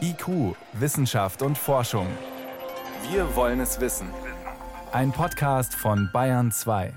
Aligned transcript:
IQ, 0.00 0.56
Wissenschaft 0.72 1.42
und 1.42 1.56
Forschung. 1.56 2.06
Wir 3.10 3.36
wollen 3.36 3.60
es 3.60 3.80
wissen. 3.80 4.08
Ein 4.92 5.12
Podcast 5.12 5.74
von 5.74 6.10
Bayern 6.12 6.50
2. 6.50 6.92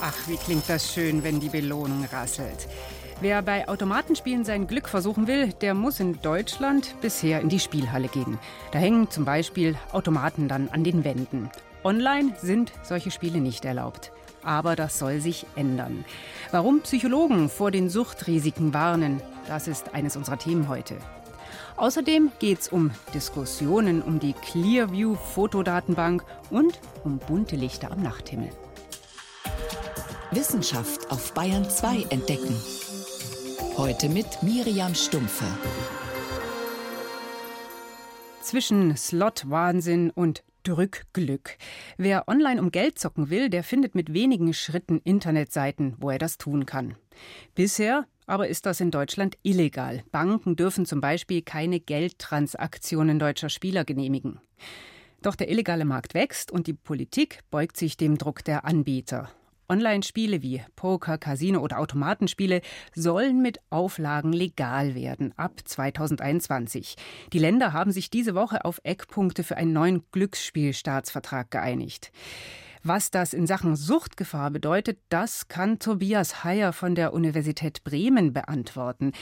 Ach, 0.00 0.14
wie 0.26 0.36
klingt 0.36 0.68
das 0.68 0.92
schön, 0.92 1.22
wenn 1.22 1.38
die 1.38 1.48
Belohnung 1.50 2.04
rasselt. 2.10 2.66
Wer 3.20 3.42
bei 3.42 3.68
Automatenspielen 3.68 4.44
sein 4.44 4.66
Glück 4.66 4.88
versuchen 4.88 5.26
will, 5.26 5.52
der 5.52 5.74
muss 5.74 6.00
in 6.00 6.20
Deutschland 6.22 6.94
bisher 7.02 7.40
in 7.40 7.50
die 7.50 7.60
Spielhalle 7.60 8.08
gehen. 8.08 8.38
Da 8.72 8.78
hängen 8.78 9.10
zum 9.10 9.24
Beispiel 9.24 9.76
Automaten 9.92 10.48
dann 10.48 10.68
an 10.70 10.82
den 10.82 11.04
Wänden. 11.04 11.50
Online 11.84 12.34
sind 12.40 12.72
solche 12.82 13.10
Spiele 13.10 13.40
nicht 13.40 13.64
erlaubt. 13.64 14.12
Aber 14.42 14.76
das 14.76 14.98
soll 14.98 15.20
sich 15.20 15.46
ändern. 15.54 16.04
Warum 16.50 16.80
Psychologen 16.80 17.48
vor 17.48 17.70
den 17.70 17.88
Suchtrisiken 17.88 18.74
warnen, 18.74 19.22
das 19.46 19.68
ist 19.68 19.94
eines 19.94 20.16
unserer 20.16 20.38
Themen 20.38 20.68
heute. 20.68 20.96
Außerdem 21.76 22.32
geht 22.38 22.60
es 22.60 22.68
um 22.68 22.90
Diskussionen 23.14 24.02
um 24.02 24.18
die 24.20 24.34
Clearview-Fotodatenbank 24.34 26.24
und 26.50 26.80
um 27.04 27.18
bunte 27.18 27.56
Lichter 27.56 27.90
am 27.90 28.02
Nachthimmel. 28.02 28.50
Wissenschaft 30.30 31.10
auf 31.10 31.34
Bayern 31.34 31.68
2 31.68 32.06
entdecken. 32.10 32.56
Heute 33.76 34.08
mit 34.08 34.42
Miriam 34.42 34.94
Stumpfe. 34.94 35.44
Zwischen 38.42 38.96
Slot-Wahnsinn 38.96 40.10
und 40.10 40.42
Drückglück. 40.62 41.56
Wer 41.96 42.28
online 42.28 42.60
um 42.60 42.70
Geld 42.70 42.98
zocken 42.98 43.30
will, 43.30 43.50
der 43.50 43.64
findet 43.64 43.94
mit 43.94 44.12
wenigen 44.12 44.54
Schritten 44.54 45.00
Internetseiten, 45.04 45.94
wo 45.98 46.10
er 46.10 46.18
das 46.18 46.38
tun 46.38 46.66
kann. 46.66 46.96
Bisher 47.54 48.06
aber 48.26 48.48
ist 48.48 48.66
das 48.66 48.80
in 48.80 48.90
Deutschland 48.90 49.36
illegal. 49.42 50.04
Banken 50.12 50.56
dürfen 50.56 50.86
zum 50.86 51.00
Beispiel 51.00 51.42
keine 51.42 51.80
Geldtransaktionen 51.80 53.18
deutscher 53.18 53.48
Spieler 53.48 53.84
genehmigen. 53.84 54.40
Doch 55.22 55.36
der 55.36 55.50
illegale 55.50 55.84
Markt 55.84 56.14
wächst 56.14 56.50
und 56.50 56.66
die 56.66 56.72
Politik 56.72 57.40
beugt 57.50 57.76
sich 57.76 57.96
dem 57.96 58.18
Druck 58.18 58.44
der 58.44 58.64
Anbieter. 58.64 59.30
Online-Spiele 59.72 60.42
wie 60.42 60.62
Poker, 60.76 61.16
Casino 61.16 61.60
oder 61.60 61.78
Automatenspiele 61.78 62.60
sollen 62.94 63.40
mit 63.40 63.58
Auflagen 63.70 64.34
legal 64.34 64.94
werden 64.94 65.32
ab 65.38 65.60
2021. 65.64 66.96
Die 67.32 67.38
Länder 67.38 67.72
haben 67.72 67.90
sich 67.90 68.10
diese 68.10 68.34
Woche 68.34 68.66
auf 68.66 68.82
Eckpunkte 68.84 69.42
für 69.44 69.56
einen 69.56 69.72
neuen 69.72 70.02
Glücksspielstaatsvertrag 70.12 71.50
geeinigt. 71.50 72.12
Was 72.84 73.12
das 73.12 73.32
in 73.32 73.46
Sachen 73.46 73.76
Suchtgefahr 73.76 74.50
bedeutet, 74.50 74.98
das 75.08 75.46
kann 75.46 75.78
Tobias 75.78 76.42
Heyer 76.42 76.72
von 76.72 76.96
der 76.96 77.14
Universität 77.14 77.84
Bremen 77.84 78.32
beantworten. 78.32 79.12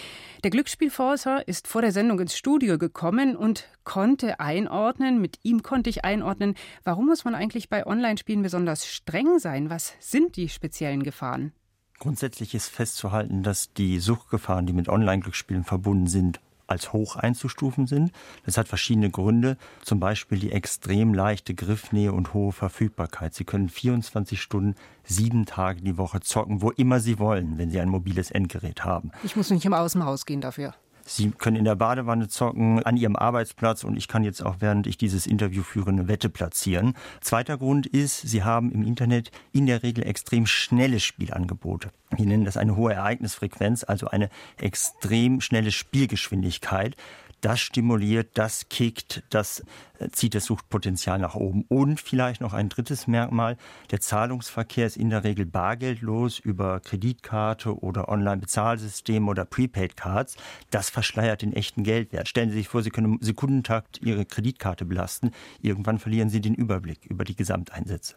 Der 0.42 0.50
Glücksspielforscher 0.50 1.46
ist 1.46 1.68
vor 1.68 1.82
der 1.82 1.92
Sendung 1.92 2.18
ins 2.20 2.38
Studio 2.38 2.78
gekommen 2.78 3.36
und 3.36 3.68
konnte 3.84 4.40
einordnen, 4.40 5.20
mit 5.20 5.40
ihm 5.42 5.62
konnte 5.62 5.90
ich 5.90 6.06
einordnen, 6.06 6.54
warum 6.84 7.06
muss 7.06 7.26
man 7.26 7.34
eigentlich 7.34 7.68
bei 7.68 7.86
Online-Spielen 7.86 8.40
besonders 8.40 8.86
streng 8.86 9.38
sein? 9.38 9.68
Was 9.68 9.92
sind 10.00 10.36
die 10.36 10.48
speziellen 10.48 11.02
Gefahren? 11.02 11.52
Grundsätzlich 11.98 12.54
ist 12.54 12.68
festzuhalten, 12.68 13.42
dass 13.42 13.74
die 13.74 13.98
Suchtgefahren, 13.98 14.64
die 14.64 14.72
mit 14.72 14.88
Online-Glücksspielen 14.88 15.64
verbunden 15.64 16.06
sind, 16.06 16.40
als 16.70 16.92
hoch 16.92 17.16
einzustufen 17.16 17.86
sind. 17.86 18.12
Das 18.44 18.56
hat 18.56 18.68
verschiedene 18.68 19.10
Gründe, 19.10 19.56
zum 19.82 20.00
Beispiel 20.00 20.38
die 20.38 20.52
extrem 20.52 21.14
leichte 21.14 21.54
Griffnähe 21.54 22.12
und 22.12 22.34
hohe 22.34 22.52
Verfügbarkeit. 22.52 23.34
Sie 23.34 23.44
können 23.44 23.68
24 23.68 24.40
Stunden, 24.40 24.74
sieben 25.04 25.46
Tage 25.46 25.82
die 25.82 25.98
Woche 25.98 26.20
zocken, 26.20 26.62
wo 26.62 26.70
immer 26.70 27.00
Sie 27.00 27.18
wollen, 27.18 27.58
wenn 27.58 27.70
Sie 27.70 27.80
ein 27.80 27.88
mobiles 27.88 28.30
Endgerät 28.30 28.84
haben. 28.84 29.10
Ich 29.22 29.36
muss 29.36 29.50
nicht 29.50 29.64
immer 29.64 29.80
aus 29.80 29.92
dem 29.92 30.04
Haus 30.04 30.26
gehen 30.26 30.40
dafür. 30.40 30.74
Sie 31.04 31.30
können 31.30 31.56
in 31.56 31.64
der 31.64 31.76
Badewanne 31.76 32.28
zocken, 32.28 32.82
an 32.82 32.96
Ihrem 32.96 33.16
Arbeitsplatz 33.16 33.84
und 33.84 33.96
ich 33.96 34.08
kann 34.08 34.24
jetzt 34.24 34.44
auch, 34.44 34.56
während 34.60 34.86
ich 34.86 34.96
dieses 34.96 35.26
Interview 35.26 35.62
führe, 35.62 35.90
eine 35.90 36.08
Wette 36.08 36.28
platzieren. 36.28 36.94
Zweiter 37.20 37.58
Grund 37.58 37.86
ist, 37.86 38.20
Sie 38.22 38.42
haben 38.42 38.70
im 38.72 38.82
Internet 38.82 39.30
in 39.52 39.66
der 39.66 39.82
Regel 39.82 40.06
extrem 40.06 40.46
schnelle 40.46 41.00
Spielangebote. 41.00 41.90
Wir 42.16 42.26
nennen 42.26 42.44
das 42.44 42.56
eine 42.56 42.76
hohe 42.76 42.92
Ereignisfrequenz, 42.92 43.84
also 43.84 44.08
eine 44.08 44.30
extrem 44.56 45.40
schnelle 45.40 45.72
Spielgeschwindigkeit 45.72 46.96
das 47.40 47.60
stimuliert, 47.60 48.30
das 48.34 48.68
kickt, 48.68 49.22
das 49.30 49.64
äh, 49.98 50.08
zieht 50.10 50.34
das 50.34 50.44
Suchtpotenzial 50.44 51.18
nach 51.18 51.34
oben. 51.34 51.64
Und 51.68 52.00
vielleicht 52.00 52.40
noch 52.40 52.52
ein 52.52 52.68
drittes 52.68 53.06
Merkmal, 53.06 53.56
der 53.90 54.00
Zahlungsverkehr 54.00 54.86
ist 54.86 54.96
in 54.96 55.10
der 55.10 55.24
Regel 55.24 55.46
bargeldlos 55.46 56.38
über 56.38 56.80
Kreditkarte 56.80 57.78
oder 57.78 58.08
Online-Bezahlsystem 58.08 59.28
oder 59.28 59.44
Prepaid-Cards. 59.44 60.36
Das 60.70 60.90
verschleiert 60.90 61.42
den 61.42 61.52
echten 61.52 61.82
Geldwert. 61.82 62.28
Stellen 62.28 62.50
Sie 62.50 62.56
sich 62.56 62.68
vor, 62.68 62.82
Sie 62.82 62.90
können 62.90 63.14
im 63.14 63.18
Sekundentakt 63.20 64.00
Ihre 64.02 64.24
Kreditkarte 64.24 64.84
belasten. 64.84 65.30
Irgendwann 65.60 65.98
verlieren 65.98 66.30
Sie 66.30 66.40
den 66.40 66.54
Überblick 66.54 67.06
über 67.06 67.24
die 67.24 67.36
Gesamteinsätze. 67.36 68.16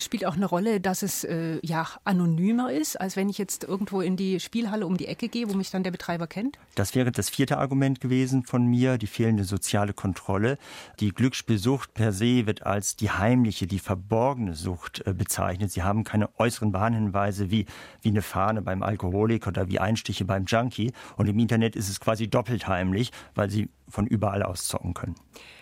Spielt 0.00 0.26
auch 0.26 0.36
eine 0.36 0.46
Rolle, 0.46 0.80
dass 0.80 1.02
es 1.02 1.24
äh, 1.24 1.58
ja 1.62 1.86
anonymer 2.04 2.72
ist, 2.72 3.00
als 3.00 3.16
wenn 3.16 3.28
ich 3.28 3.38
jetzt 3.38 3.64
irgendwo 3.64 4.00
in 4.00 4.16
die 4.16 4.40
Spielhalle 4.40 4.86
um 4.86 4.96
die 4.96 5.06
Ecke 5.06 5.28
gehe, 5.28 5.48
wo 5.48 5.54
mich 5.54 5.70
dann 5.70 5.82
der 5.82 5.90
Betreiber 5.90 6.26
kennt? 6.26 6.58
Das 6.74 6.94
wäre 6.94 7.12
das 7.12 7.28
vierte 7.28 7.58
Argument 7.58 8.00
gewesen 8.00 8.44
von 8.44 8.66
mir, 8.66 8.98
die 8.98 9.06
fehlende 9.06 9.44
soziale 9.44 9.92
Kontrolle. 9.92 10.58
Die 11.00 11.10
Glücksspielsucht 11.10 11.94
per 11.94 12.12
se 12.12 12.46
wird 12.46 12.64
als 12.64 12.96
die 12.96 13.10
heimliche, 13.10 13.66
die 13.66 13.78
verborgene 13.78 14.54
Sucht 14.54 15.06
äh, 15.06 15.12
bezeichnet. 15.12 15.72
Sie 15.72 15.82
haben 15.82 16.04
keine 16.04 16.28
äußeren 16.38 16.72
Warnhinweise 16.72 17.50
wie, 17.50 17.66
wie 18.00 18.08
eine 18.08 18.22
Fahne 18.22 18.62
beim 18.62 18.82
Alkoholiker 18.82 19.48
oder 19.48 19.68
wie 19.68 19.78
Einstiche 19.78 20.24
beim 20.24 20.44
Junkie. 20.46 20.92
Und 21.16 21.28
im 21.28 21.38
Internet 21.38 21.76
ist 21.76 21.88
es 21.88 22.00
quasi 22.00 22.28
doppelt 22.28 22.66
heimlich, 22.68 23.12
weil 23.34 23.50
sie 23.50 23.68
von 23.88 24.06
überall 24.06 24.42
aus 24.42 24.66
zocken 24.66 24.94
können. 24.94 25.14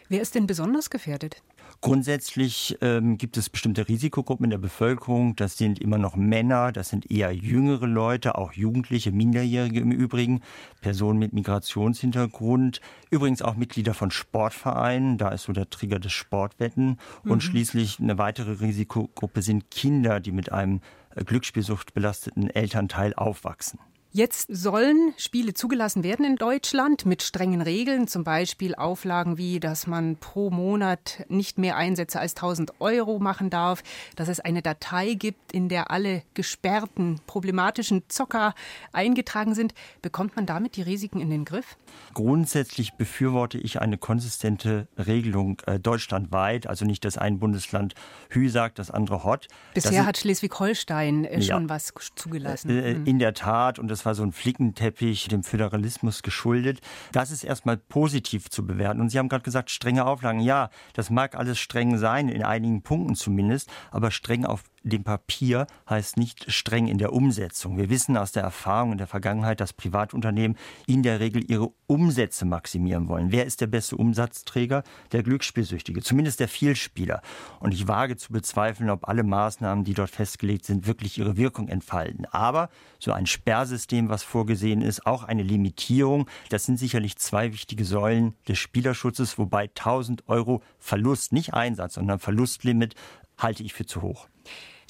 Wer 0.08 0.20
ist 0.20 0.34
denn 0.34 0.46
besonders 0.46 0.90
gefährdet? 0.90 1.42
Grundsätzlich 1.82 2.76
ähm, 2.82 3.16
gibt 3.16 3.38
es 3.38 3.48
bestimmte 3.48 3.88
Risikogruppen 3.88 4.44
in 4.44 4.50
der 4.50 4.58
Bevölkerung. 4.58 5.34
Das 5.36 5.56
sind 5.56 5.78
immer 5.78 5.96
noch 5.96 6.14
Männer, 6.14 6.72
das 6.72 6.90
sind 6.90 7.10
eher 7.10 7.32
jüngere 7.32 7.86
Leute, 7.86 8.36
auch 8.36 8.52
Jugendliche, 8.52 9.12
Minderjährige 9.12 9.80
im 9.80 9.90
Übrigen, 9.90 10.42
Personen 10.82 11.18
mit 11.18 11.32
Migrationshintergrund, 11.32 12.82
übrigens 13.10 13.40
auch 13.40 13.56
Mitglieder 13.56 13.94
von 13.94 14.10
Sportvereinen, 14.10 15.16
da 15.16 15.30
ist 15.30 15.44
so 15.44 15.54
der 15.54 15.70
Trigger 15.70 15.98
des 15.98 16.12
Sportwetten. 16.12 16.98
Und 17.24 17.36
mhm. 17.36 17.40
schließlich 17.40 17.98
eine 17.98 18.18
weitere 18.18 18.60
Risikogruppe 18.60 19.40
sind 19.40 19.70
Kinder, 19.70 20.20
die 20.20 20.32
mit 20.32 20.52
einem 20.52 20.82
äh, 21.14 21.24
Glücksspielsucht 21.24 21.94
belasteten 21.94 22.50
Elternteil 22.50 23.14
aufwachsen. 23.14 23.78
Jetzt 24.12 24.48
sollen 24.50 25.14
Spiele 25.18 25.54
zugelassen 25.54 26.02
werden 26.02 26.24
in 26.24 26.34
Deutschland 26.34 27.06
mit 27.06 27.22
strengen 27.22 27.62
Regeln, 27.62 28.08
zum 28.08 28.24
Beispiel 28.24 28.74
Auflagen 28.74 29.38
wie, 29.38 29.60
dass 29.60 29.86
man 29.86 30.16
pro 30.16 30.50
Monat 30.50 31.24
nicht 31.28 31.58
mehr 31.58 31.76
Einsätze 31.76 32.18
als 32.18 32.34
1000 32.34 32.80
Euro 32.80 33.20
machen 33.20 33.50
darf, 33.50 33.84
dass 34.16 34.26
es 34.26 34.40
eine 34.40 34.62
Datei 34.62 35.14
gibt, 35.14 35.52
in 35.52 35.68
der 35.68 35.92
alle 35.92 36.24
gesperrten, 36.34 37.20
problematischen 37.28 38.02
Zocker 38.08 38.56
eingetragen 38.92 39.54
sind. 39.54 39.74
Bekommt 40.02 40.34
man 40.34 40.44
damit 40.44 40.74
die 40.74 40.82
Risiken 40.82 41.20
in 41.20 41.30
den 41.30 41.44
Griff? 41.44 41.76
Grundsätzlich 42.12 42.94
befürworte 42.94 43.58
ich 43.58 43.80
eine 43.80 43.96
konsistente 43.96 44.88
Regelung 44.98 45.62
äh, 45.66 45.78
deutschlandweit, 45.78 46.66
also 46.66 46.84
nicht, 46.84 47.04
dass 47.04 47.16
ein 47.16 47.38
Bundesland 47.38 47.94
Hü 48.30 48.48
sagt, 48.48 48.80
das 48.80 48.90
andere 48.90 49.22
Hot. 49.22 49.46
Bisher 49.72 49.92
das 49.92 50.06
hat 50.06 50.18
Schleswig-Holstein 50.18 51.26
äh, 51.26 51.40
schon 51.42 51.62
ja, 51.62 51.68
was 51.68 51.94
zugelassen. 52.16 52.70
Äh, 52.70 52.94
mhm. 52.94 53.06
in 53.06 53.20
der 53.20 53.34
Tat, 53.34 53.78
und 53.78 53.86
das 53.86 53.99
das 54.00 54.06
war 54.06 54.14
so 54.14 54.22
ein 54.22 54.32
Flickenteppich 54.32 55.28
dem 55.28 55.42
Föderalismus 55.42 56.22
geschuldet. 56.22 56.80
Das 57.12 57.30
ist 57.30 57.44
erstmal 57.44 57.76
positiv 57.76 58.48
zu 58.48 58.66
bewerten. 58.66 58.98
Und 58.98 59.10
Sie 59.10 59.18
haben 59.18 59.28
gerade 59.28 59.44
gesagt, 59.44 59.70
strenge 59.70 60.06
Auflagen. 60.06 60.40
Ja, 60.40 60.70
das 60.94 61.10
mag 61.10 61.34
alles 61.34 61.58
streng 61.58 61.98
sein, 61.98 62.30
in 62.30 62.42
einigen 62.42 62.80
Punkten 62.80 63.14
zumindest, 63.14 63.70
aber 63.90 64.10
streng 64.10 64.46
auf 64.46 64.62
dem 64.82 65.04
Papier 65.04 65.66
heißt 65.88 66.16
nicht 66.16 66.50
streng 66.50 66.86
in 66.86 66.98
der 66.98 67.12
Umsetzung. 67.12 67.76
Wir 67.76 67.90
wissen 67.90 68.16
aus 68.16 68.32
der 68.32 68.42
Erfahrung 68.42 68.92
in 68.92 68.98
der 68.98 69.06
Vergangenheit, 69.06 69.60
dass 69.60 69.72
Privatunternehmen 69.72 70.56
in 70.86 71.02
der 71.02 71.20
Regel 71.20 71.44
ihre 71.50 71.70
Umsätze 71.86 72.44
maximieren 72.46 73.08
wollen. 73.08 73.32
Wer 73.32 73.46
ist 73.46 73.60
der 73.60 73.66
beste 73.66 73.96
Umsatzträger? 73.96 74.82
Der 75.12 75.22
Glücksspielsüchtige, 75.22 76.02
zumindest 76.02 76.40
der 76.40 76.48
Vielspieler. 76.48 77.20
Und 77.58 77.74
ich 77.74 77.88
wage 77.88 78.16
zu 78.16 78.32
bezweifeln, 78.32 78.90
ob 78.90 79.08
alle 79.08 79.22
Maßnahmen, 79.22 79.84
die 79.84 79.94
dort 79.94 80.10
festgelegt 80.10 80.64
sind, 80.64 80.86
wirklich 80.86 81.18
ihre 81.18 81.36
Wirkung 81.36 81.68
entfalten. 81.68 82.24
Aber 82.30 82.70
so 82.98 83.12
ein 83.12 83.26
Sperrsystem, 83.26 84.08
was 84.08 84.22
vorgesehen 84.22 84.82
ist, 84.82 85.06
auch 85.06 85.24
eine 85.24 85.42
Limitierung, 85.42 86.28
das 86.48 86.64
sind 86.64 86.78
sicherlich 86.78 87.16
zwei 87.18 87.52
wichtige 87.52 87.84
Säulen 87.84 88.34
des 88.48 88.58
Spielerschutzes, 88.58 89.36
wobei 89.36 89.64
1000 89.64 90.28
Euro 90.28 90.62
Verlust, 90.78 91.32
nicht 91.32 91.52
Einsatz, 91.54 91.94
sondern 91.94 92.18
Verlustlimit 92.18 92.94
halte 93.42 93.62
ich 93.62 93.74
für 93.74 93.86
zu 93.86 94.02
hoch. 94.02 94.28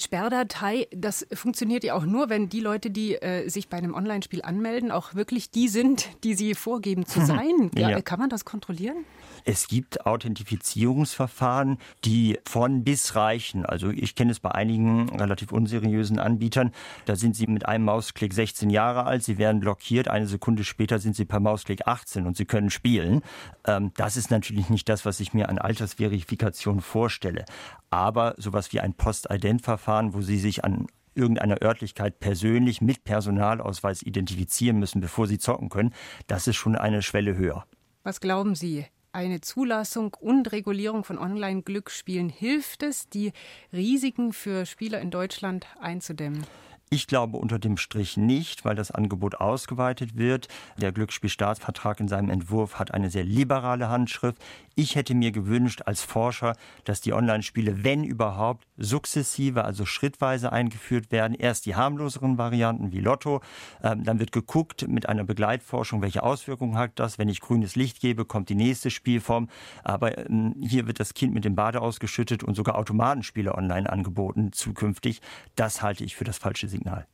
Sperrdatei, 0.01 0.87
das 0.91 1.27
funktioniert 1.33 1.83
ja 1.83 1.93
auch 1.93 2.05
nur, 2.05 2.29
wenn 2.29 2.49
die 2.49 2.59
Leute, 2.59 2.91
die 2.91 3.15
äh, 3.15 3.47
sich 3.49 3.69
bei 3.69 3.77
einem 3.77 3.93
Online-Spiel 3.93 4.41
anmelden, 4.41 4.91
auch 4.91 5.15
wirklich 5.15 5.51
die 5.51 5.67
sind, 5.67 6.09
die 6.23 6.33
sie 6.33 6.55
vorgeben 6.55 7.05
zu 7.05 7.25
sein. 7.25 7.71
ja. 7.75 7.89
Ja, 7.89 8.01
kann 8.01 8.19
man 8.19 8.29
das 8.29 8.45
kontrollieren? 8.45 9.05
Es 9.43 9.67
gibt 9.67 10.05
Authentifizierungsverfahren, 10.05 11.77
die 12.05 12.39
von 12.47 12.83
bis 12.83 13.15
reichen. 13.15 13.65
Also 13.65 13.89
ich 13.89 14.15
kenne 14.15 14.31
es 14.31 14.39
bei 14.39 14.51
einigen 14.51 15.09
relativ 15.09 15.51
unseriösen 15.51 16.19
Anbietern. 16.19 16.71
Da 17.05 17.15
sind 17.15 17.35
sie 17.35 17.47
mit 17.47 17.65
einem 17.65 17.85
Mausklick 17.85 18.33
16 18.33 18.69
Jahre 18.69 19.05
alt, 19.05 19.23
sie 19.23 19.37
werden 19.37 19.61
blockiert, 19.61 20.07
eine 20.07 20.27
Sekunde 20.27 20.63
später 20.63 20.99
sind 20.99 21.15
sie 21.15 21.25
per 21.25 21.39
Mausklick 21.39 21.87
18 21.87 22.27
und 22.27 22.37
sie 22.37 22.45
können 22.45 22.69
spielen. 22.69 23.21
Ähm, 23.65 23.91
das 23.95 24.17
ist 24.17 24.31
natürlich 24.31 24.69
nicht 24.69 24.87
das, 24.89 25.05
was 25.05 25.19
ich 25.19 25.33
mir 25.33 25.49
an 25.49 25.57
Altersverifikation 25.57 26.81
vorstelle. 26.81 27.45
Aber 27.89 28.35
sowas 28.37 28.71
wie 28.71 28.79
ein 28.79 28.93
Postident-Verfahren, 28.93 29.90
wo 30.13 30.21
sie 30.21 30.37
sich 30.37 30.63
an 30.63 30.87
irgendeiner 31.13 31.61
Örtlichkeit 31.61 32.19
persönlich 32.19 32.81
mit 32.81 33.03
Personalausweis 33.03 34.01
identifizieren 34.01 34.79
müssen, 34.79 35.01
bevor 35.01 35.27
sie 35.27 35.37
zocken 35.37 35.69
können, 35.69 35.93
das 36.27 36.47
ist 36.47 36.55
schon 36.55 36.75
eine 36.75 37.01
Schwelle 37.01 37.35
höher. 37.35 37.65
Was 38.03 38.21
glauben 38.21 38.55
Sie? 38.55 38.85
eine 39.13 39.41
Zulassung 39.41 40.15
und 40.19 40.51
Regulierung 40.51 41.03
von 41.03 41.17
Online-Glücksspielen 41.17 42.29
hilft 42.29 42.83
es, 42.83 43.09
die 43.09 43.33
Risiken 43.73 44.33
für 44.33 44.65
Spieler 44.65 45.01
in 45.01 45.11
Deutschland 45.11 45.67
einzudämmen? 45.79 46.45
Ich 46.93 47.07
glaube 47.07 47.37
unter 47.37 47.57
dem 47.57 47.77
Strich 47.77 48.17
nicht, 48.17 48.65
weil 48.65 48.75
das 48.75 48.91
Angebot 48.91 49.35
ausgeweitet 49.35 50.17
wird. 50.17 50.49
Der 50.75 50.91
Glücksspielstaatsvertrag 50.91 52.01
in 52.01 52.09
seinem 52.09 52.29
Entwurf 52.29 52.79
hat 52.79 52.93
eine 52.93 53.09
sehr 53.09 53.23
liberale 53.23 53.87
Handschrift. 53.87 54.37
Ich 54.75 54.95
hätte 54.95 55.15
mir 55.15 55.31
gewünscht 55.31 55.83
als 55.85 56.01
Forscher, 56.01 56.53
dass 56.83 56.99
die 56.99 57.13
Online-Spiele, 57.13 57.85
wenn 57.85 58.03
überhaupt, 58.03 58.67
sukzessive, 58.75 59.63
also 59.63 59.85
schrittweise 59.85 60.51
eingeführt 60.51 61.13
werden. 61.13 61.33
Erst 61.33 61.65
die 61.65 61.75
harmloseren 61.75 62.37
Varianten 62.37 62.91
wie 62.91 62.99
Lotto. 62.99 63.39
Ähm, 63.81 64.03
dann 64.03 64.19
wird 64.19 64.33
geguckt 64.33 64.85
mit 64.89 65.07
einer 65.07 65.23
Begleitforschung, 65.23 66.01
welche 66.01 66.23
Auswirkungen 66.23 66.75
hat 66.75 66.99
das. 66.99 67.17
Wenn 67.17 67.29
ich 67.29 67.39
grünes 67.39 67.77
Licht 67.77 68.01
gebe, 68.01 68.25
kommt 68.25 68.49
die 68.49 68.55
nächste 68.55 68.89
Spielform. 68.89 69.47
Aber 69.85 70.17
ähm, 70.17 70.55
hier 70.61 70.87
wird 70.87 70.99
das 70.99 71.13
Kind 71.13 71.33
mit 71.33 71.45
dem 71.45 71.55
Bade 71.55 71.79
ausgeschüttet 71.79 72.43
und 72.43 72.55
sogar 72.55 72.75
Automatenspiele 72.75 73.55
online 73.55 73.89
angeboten 73.89 74.51
zukünftig. 74.51 75.21
Das 75.55 75.81
halte 75.81 76.03
ich 76.03 76.17
für 76.17 76.25
das 76.25 76.37
falsche 76.37 76.67
Signal. 76.67 76.80
Signal. 76.81 77.05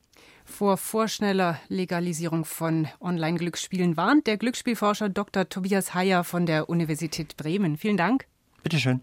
Vor 0.45 0.77
vorschneller 0.77 1.59
Legalisierung 1.67 2.45
von 2.45 2.87
Online-Glücksspielen 3.01 3.97
warnt 3.97 4.25
der 4.25 4.37
Glücksspielforscher 4.37 5.09
Dr. 5.09 5.49
Tobias 5.49 5.93
Heyer 5.93 6.23
von 6.23 6.45
der 6.45 6.69
Universität 6.69 7.35
Bremen. 7.35 7.75
Vielen 7.75 7.97
Dank. 7.97 8.27
Bitte 8.63 8.79
schön. 8.79 9.01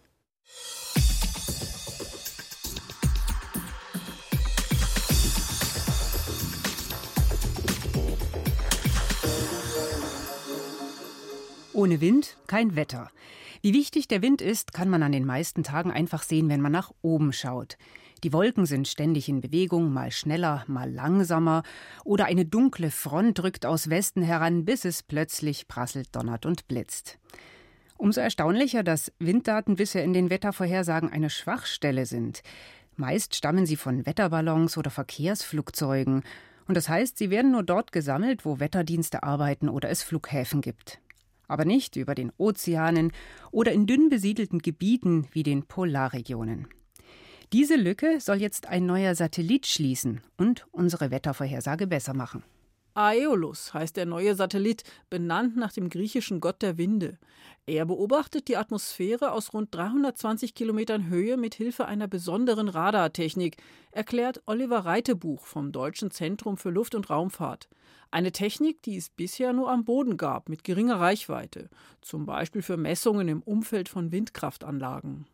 Ohne 11.74 12.00
Wind 12.00 12.38
kein 12.46 12.74
Wetter. 12.74 13.10
Wie 13.60 13.74
wichtig 13.74 14.08
der 14.08 14.22
Wind 14.22 14.40
ist, 14.40 14.72
kann 14.72 14.88
man 14.88 15.02
an 15.02 15.12
den 15.12 15.26
meisten 15.26 15.62
Tagen 15.62 15.90
einfach 15.90 16.22
sehen, 16.22 16.48
wenn 16.48 16.62
man 16.62 16.72
nach 16.72 16.90
oben 17.02 17.34
schaut. 17.34 17.76
Die 18.24 18.32
Wolken 18.32 18.64
sind 18.64 18.88
ständig 18.88 19.28
in 19.28 19.42
Bewegung, 19.42 19.92
mal 19.92 20.10
schneller, 20.10 20.64
mal 20.66 20.90
langsamer, 20.90 21.62
oder 22.04 22.24
eine 22.24 22.46
dunkle 22.46 22.90
Front 22.90 23.42
rückt 23.42 23.66
aus 23.66 23.90
Westen 23.90 24.22
heran, 24.22 24.64
bis 24.64 24.86
es 24.86 25.02
plötzlich 25.02 25.68
prasselt, 25.68 26.08
donnert 26.16 26.46
und 26.46 26.66
blitzt. 26.66 27.18
Umso 27.98 28.22
erstaunlicher, 28.22 28.82
dass 28.82 29.12
Winddaten 29.18 29.76
bisher 29.76 30.02
in 30.04 30.14
den 30.14 30.30
Wettervorhersagen 30.30 31.12
eine 31.12 31.28
Schwachstelle 31.28 32.06
sind. 32.06 32.42
Meist 32.96 33.34
stammen 33.34 33.66
sie 33.66 33.76
von 33.76 34.06
Wetterballons 34.06 34.78
oder 34.78 34.90
Verkehrsflugzeugen. 34.90 36.22
Und 36.66 36.78
das 36.78 36.88
heißt, 36.88 37.18
sie 37.18 37.28
werden 37.28 37.50
nur 37.50 37.62
dort 37.62 37.92
gesammelt, 37.92 38.46
wo 38.46 38.58
Wetterdienste 38.58 39.22
arbeiten 39.22 39.68
oder 39.68 39.90
es 39.90 40.02
Flughäfen 40.02 40.62
gibt. 40.62 40.98
Aber 41.46 41.66
nicht 41.66 41.96
über 41.96 42.14
den 42.14 42.32
Ozeanen 42.38 43.12
oder 43.50 43.72
in 43.72 43.86
dünn 43.86 44.08
besiedelten 44.08 44.60
Gebieten 44.60 45.26
wie 45.32 45.42
den 45.42 45.64
Polarregionen. 45.64 46.68
Diese 47.54 47.76
Lücke 47.76 48.18
soll 48.18 48.38
jetzt 48.38 48.66
ein 48.66 48.84
neuer 48.84 49.14
Satellit 49.14 49.68
schließen 49.68 50.22
und 50.36 50.66
unsere 50.72 51.12
Wettervorhersage 51.12 51.86
besser 51.86 52.12
machen. 52.12 52.42
Aeolus 52.94 53.72
heißt 53.72 53.96
der 53.96 54.06
neue 54.06 54.34
Satellit, 54.34 54.82
benannt 55.08 55.56
nach 55.56 55.72
dem 55.72 55.88
griechischen 55.88 56.40
Gott 56.40 56.62
der 56.62 56.78
Winde. 56.78 57.16
Er 57.64 57.86
beobachtet 57.86 58.48
die 58.48 58.56
Atmosphäre 58.56 59.30
aus 59.30 59.52
rund 59.52 59.72
320 59.72 60.56
Kilometern 60.56 61.08
Höhe 61.08 61.36
mit 61.36 61.54
Hilfe 61.54 61.86
einer 61.86 62.08
besonderen 62.08 62.68
Radartechnik, 62.68 63.58
erklärt 63.92 64.42
Oliver 64.46 64.80
Reitebuch 64.80 65.46
vom 65.46 65.70
Deutschen 65.70 66.10
Zentrum 66.10 66.56
für 66.56 66.70
Luft- 66.70 66.96
und 66.96 67.08
Raumfahrt. 67.08 67.68
Eine 68.10 68.32
Technik, 68.32 68.82
die 68.82 68.96
es 68.96 69.10
bisher 69.10 69.52
nur 69.52 69.70
am 69.70 69.84
Boden 69.84 70.16
gab, 70.16 70.48
mit 70.48 70.64
geringer 70.64 70.98
Reichweite, 70.98 71.70
zum 72.00 72.26
Beispiel 72.26 72.62
für 72.62 72.76
Messungen 72.76 73.28
im 73.28 73.42
Umfeld 73.42 73.88
von 73.88 74.10
Windkraftanlagen. 74.10 75.28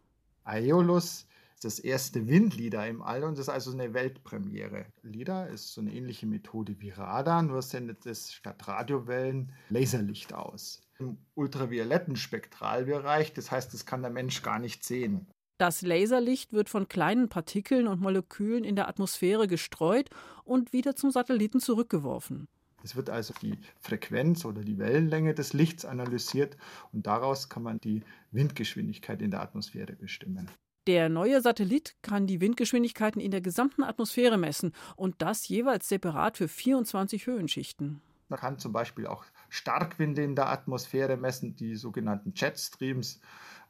Aeolus 0.44 1.26
das 1.64 1.78
erste 1.78 2.26
Windlieder 2.26 2.86
im 2.88 3.02
All 3.02 3.24
und 3.24 3.38
das 3.38 3.46
ist 3.46 3.54
also 3.54 3.72
eine 3.72 3.94
Weltpremiere. 3.94 4.86
LIDAR 5.02 5.48
ist 5.48 5.72
so 5.72 5.80
eine 5.80 5.92
ähnliche 5.92 6.26
Methode 6.26 6.80
wie 6.80 6.90
Radar, 6.90 7.42
nur 7.42 7.62
sendet 7.62 8.06
es 8.06 8.32
statt 8.32 8.66
Radiowellen 8.66 9.52
Laserlicht 9.68 10.32
aus. 10.32 10.80
Im 10.98 11.18
ultravioletten 11.34 12.16
Spektralbereich, 12.16 13.32
das 13.32 13.50
heißt, 13.50 13.72
das 13.72 13.86
kann 13.86 14.02
der 14.02 14.10
Mensch 14.10 14.42
gar 14.42 14.58
nicht 14.58 14.84
sehen. 14.84 15.26
Das 15.58 15.82
Laserlicht 15.82 16.54
wird 16.54 16.70
von 16.70 16.88
kleinen 16.88 17.28
Partikeln 17.28 17.86
und 17.86 18.00
Molekülen 18.00 18.64
in 18.64 18.76
der 18.76 18.88
Atmosphäre 18.88 19.46
gestreut 19.46 20.08
und 20.44 20.72
wieder 20.72 20.96
zum 20.96 21.10
Satelliten 21.10 21.60
zurückgeworfen. 21.60 22.48
Es 22.82 22.96
wird 22.96 23.10
also 23.10 23.34
die 23.42 23.58
Frequenz 23.78 24.46
oder 24.46 24.62
die 24.62 24.78
Wellenlänge 24.78 25.34
des 25.34 25.52
Lichts 25.52 25.84
analysiert 25.84 26.56
und 26.92 27.06
daraus 27.06 27.50
kann 27.50 27.62
man 27.62 27.78
die 27.78 28.02
Windgeschwindigkeit 28.30 29.20
in 29.20 29.30
der 29.30 29.42
Atmosphäre 29.42 29.92
bestimmen. 29.92 30.48
Der 30.86 31.08
neue 31.08 31.42
Satellit 31.42 31.94
kann 32.02 32.26
die 32.26 32.40
Windgeschwindigkeiten 32.40 33.20
in 33.20 33.30
der 33.30 33.42
gesamten 33.42 33.82
Atmosphäre 33.82 34.38
messen 34.38 34.72
und 34.96 35.20
das 35.20 35.46
jeweils 35.46 35.88
separat 35.88 36.38
für 36.38 36.48
24 36.48 37.26
Höhenschichten. 37.26 38.00
Man 38.30 38.38
kann 38.38 38.58
zum 38.58 38.72
Beispiel 38.72 39.06
auch 39.06 39.24
Starkwinde 39.48 40.22
in 40.22 40.36
der 40.36 40.48
Atmosphäre 40.48 41.16
messen, 41.16 41.56
die 41.56 41.74
sogenannten 41.74 42.32
Jetstreams, 42.34 43.20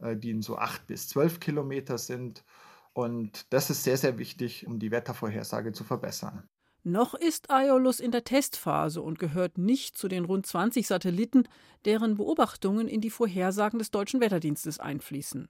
äh, 0.00 0.16
die 0.16 0.30
in 0.30 0.42
so 0.42 0.58
8 0.58 0.86
bis 0.86 1.08
12 1.08 1.40
Kilometer 1.40 1.98
sind. 1.98 2.44
Und 2.92 3.52
das 3.52 3.70
ist 3.70 3.84
sehr, 3.84 3.96
sehr 3.96 4.18
wichtig, 4.18 4.66
um 4.66 4.78
die 4.78 4.90
Wettervorhersage 4.90 5.72
zu 5.72 5.82
verbessern. 5.82 6.44
Noch 6.82 7.14
ist 7.14 7.50
Aeolus 7.50 8.00
in 8.00 8.10
der 8.10 8.24
Testphase 8.24 9.02
und 9.02 9.18
gehört 9.18 9.58
nicht 9.58 9.98
zu 9.98 10.08
den 10.08 10.24
rund 10.24 10.46
20 10.46 10.86
Satelliten, 10.86 11.48
deren 11.84 12.16
Beobachtungen 12.16 12.88
in 12.88 13.00
die 13.00 13.10
Vorhersagen 13.10 13.78
des 13.78 13.90
deutschen 13.90 14.20
Wetterdienstes 14.20 14.78
einfließen. 14.78 15.48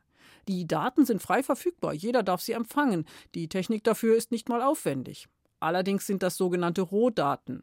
Die 0.49 0.67
Daten 0.67 1.05
sind 1.05 1.23
frei 1.23 1.43
verfügbar, 1.43 1.93
jeder 1.93 2.23
darf 2.23 2.41
sie 2.41 2.53
empfangen. 2.53 3.07
Die 3.35 3.49
Technik 3.49 3.85
dafür 3.85 4.17
ist 4.17 4.31
nicht 4.31 4.49
mal 4.49 4.63
aufwendig. 4.63 5.29
Allerdings 5.61 6.07
sind 6.07 6.23
das 6.23 6.37
sogenannte 6.37 6.83
Rohdaten. 6.83 7.63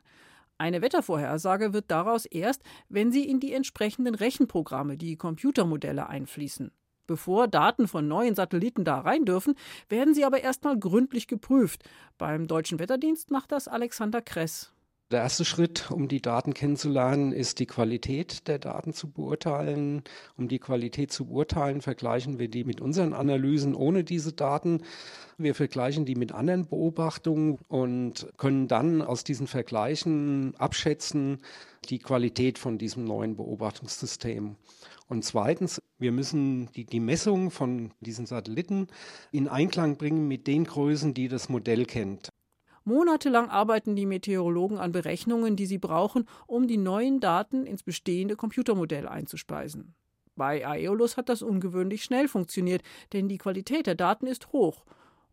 Eine 0.59 0.81
Wettervorhersage 0.81 1.73
wird 1.73 1.91
daraus 1.91 2.25
erst, 2.25 2.63
wenn 2.89 3.11
sie 3.11 3.27
in 3.27 3.39
die 3.39 3.53
entsprechenden 3.53 4.15
Rechenprogramme, 4.15 4.97
die 4.97 5.15
Computermodelle 5.15 6.07
einfließen. 6.07 6.71
Bevor 7.05 7.47
Daten 7.47 7.87
von 7.87 8.07
neuen 8.07 8.35
Satelliten 8.35 8.83
da 8.83 8.99
rein 8.99 9.23
dürfen, 9.23 9.55
werden 9.87 10.13
sie 10.13 10.25
aber 10.25 10.41
erstmal 10.41 10.77
gründlich 10.77 11.27
geprüft. 11.27 11.83
Beim 12.17 12.47
Deutschen 12.47 12.79
Wetterdienst 12.79 13.31
macht 13.31 13.51
das 13.51 13.67
Alexander 13.67 14.21
Kress. 14.21 14.73
Der 15.09 15.21
erste 15.21 15.45
Schritt, 15.45 15.89
um 15.89 16.09
die 16.09 16.21
Daten 16.21 16.53
kennenzulernen, 16.53 17.31
ist 17.31 17.59
die 17.59 17.65
Qualität 17.65 18.45
der 18.49 18.59
Daten 18.59 18.91
zu 18.91 19.09
beurteilen. 19.09 20.03
Um 20.35 20.49
die 20.49 20.59
Qualität 20.59 21.13
zu 21.13 21.27
beurteilen, 21.27 21.79
vergleichen 21.79 22.39
wir 22.39 22.49
die 22.49 22.65
mit 22.65 22.81
unseren 22.81 23.13
Analysen 23.13 23.73
ohne 23.73 24.03
diese 24.03 24.33
Daten. 24.33 24.81
Wir 25.37 25.55
vergleichen 25.55 26.03
die 26.03 26.15
mit 26.15 26.33
anderen 26.33 26.67
Beobachtungen 26.67 27.57
und 27.69 28.27
können 28.35 28.67
dann 28.67 29.01
aus 29.01 29.23
diesen 29.23 29.47
Vergleichen 29.47 30.53
abschätzen 30.57 31.37
die 31.89 31.99
Qualität 31.99 32.59
von 32.59 32.77
diesem 32.77 33.05
neuen 33.05 33.37
Beobachtungssystem. 33.37 34.57
Und 35.07 35.23
zweitens, 35.23 35.81
wir 35.99 36.11
müssen 36.11 36.69
die, 36.73 36.83
die 36.83 36.99
Messung 36.99 37.49
von 37.49 37.93
diesen 38.01 38.25
Satelliten 38.25 38.87
in 39.31 39.47
Einklang 39.47 39.95
bringen 39.95 40.27
mit 40.27 40.47
den 40.47 40.65
Größen, 40.65 41.13
die 41.13 41.29
das 41.29 41.47
Modell 41.47 41.85
kennt. 41.85 42.33
Monatelang 42.87 43.49
arbeiten 43.49 43.97
die 43.97 44.05
Meteorologen 44.05 44.77
an 44.77 44.93
Berechnungen, 44.93 45.57
die 45.57 45.65
sie 45.65 45.77
brauchen, 45.77 46.25
um 46.45 46.69
die 46.69 46.77
neuen 46.77 47.19
Daten 47.19 47.65
ins 47.65 47.83
bestehende 47.83 48.37
Computermodell 48.37 49.09
einzuspeisen. 49.09 49.93
Bei 50.37 50.65
Aeolus 50.65 51.17
hat 51.17 51.27
das 51.27 51.41
ungewöhnlich 51.41 52.05
schnell 52.05 52.29
funktioniert, 52.29 52.83
denn 53.11 53.27
die 53.27 53.39
Qualität 53.39 53.87
der 53.87 53.95
Daten 53.95 54.25
ist 54.25 54.53
hoch. 54.53 54.85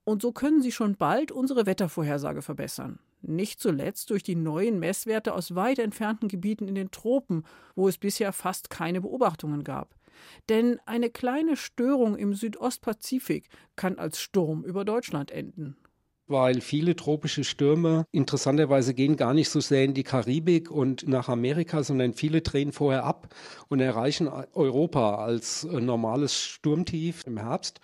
Und 0.03 0.21
so 0.21 0.33
können 0.33 0.63
sie 0.63 0.73
schon 0.73 0.97
bald 0.97 1.31
unsere 1.31 1.65
Wettervorhersage 1.65 2.43
verbessern. 2.43 2.99
Nicht 3.23 3.61
zuletzt 3.61 4.11
durch 4.11 4.25
die 4.25 4.35
neuen 4.35 4.81
Messwerte 4.81 5.33
aus 5.33 5.55
weit 5.55 5.79
entfernten 5.79 6.27
Gebieten 6.27 6.67
in 6.67 6.75
den 6.75 6.91
Tropen, 6.91 7.45
wo 7.77 7.87
es 7.87 7.99
bisher 7.99 8.33
fast 8.33 8.69
keine 8.69 9.01
Beobachtungen 9.01 9.63
gab. 9.63 9.95
Denn 10.49 10.81
eine 10.87 11.09
kleine 11.09 11.57
Störung 11.57 12.17
im 12.17 12.35
Südostpazifik 12.35 13.49
kann 13.77 14.01
als 14.01 14.19
Sturm 14.19 14.65
über 14.65 14.85
Deutschland 14.85 15.31
enden. 15.31 15.77
Weil 16.27 16.61
viele 16.61 16.97
tropische 16.97 17.45
Stürme 17.45 18.07
interessanterweise 18.13 18.95
gehen 18.95 19.17
gar 19.17 19.35
nicht 19.35 19.51
so 19.51 19.61
sehr 19.61 19.85
in 19.85 19.95
die 19.95 20.05
Karibik 20.05 20.71
und 20.71 21.07
nach 21.07 21.29
Amerika, 21.29 21.83
sondern 21.83 22.15
viele 22.15 22.41
drehen 22.41 22.73
vorher 22.73 23.05
ab 23.05 23.35
und 23.69 23.81
erreichen 23.81 24.29
Europa 24.29 25.17
als 25.17 25.65
äh, 25.65 25.81
normales 25.81 26.41
Sturmtief 26.41 27.23
im 27.27 27.39
Herbst. 27.39 27.81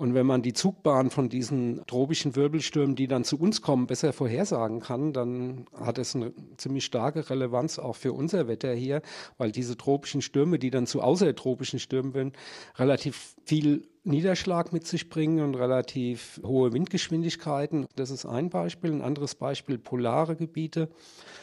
Und 0.00 0.14
wenn 0.14 0.24
man 0.24 0.40
die 0.40 0.54
Zugbahn 0.54 1.10
von 1.10 1.28
diesen 1.28 1.84
tropischen 1.86 2.34
Wirbelstürmen, 2.34 2.96
die 2.96 3.06
dann 3.06 3.22
zu 3.22 3.38
uns 3.38 3.60
kommen, 3.60 3.86
besser 3.86 4.14
vorhersagen 4.14 4.80
kann, 4.80 5.12
dann 5.12 5.66
hat 5.78 5.98
es 5.98 6.16
eine 6.16 6.32
ziemlich 6.56 6.86
starke 6.86 7.28
Relevanz 7.28 7.78
auch 7.78 7.96
für 7.96 8.14
unser 8.14 8.48
Wetter 8.48 8.72
hier, 8.72 9.02
weil 9.36 9.52
diese 9.52 9.76
tropischen 9.76 10.22
Stürme, 10.22 10.58
die 10.58 10.70
dann 10.70 10.86
zu 10.86 11.02
außertropischen 11.02 11.78
Stürmen 11.80 12.14
werden, 12.14 12.32
relativ 12.78 13.34
viel 13.44 13.82
Niederschlag 14.02 14.72
mit 14.72 14.86
sich 14.86 15.10
bringen 15.10 15.44
und 15.44 15.54
relativ 15.54 16.40
hohe 16.42 16.72
Windgeschwindigkeiten. 16.72 17.84
Das 17.94 18.08
ist 18.08 18.24
ein 18.24 18.48
Beispiel. 18.48 18.92
Ein 18.92 19.02
anderes 19.02 19.34
Beispiel 19.34 19.76
polare 19.76 20.34
Gebiete. 20.34 20.88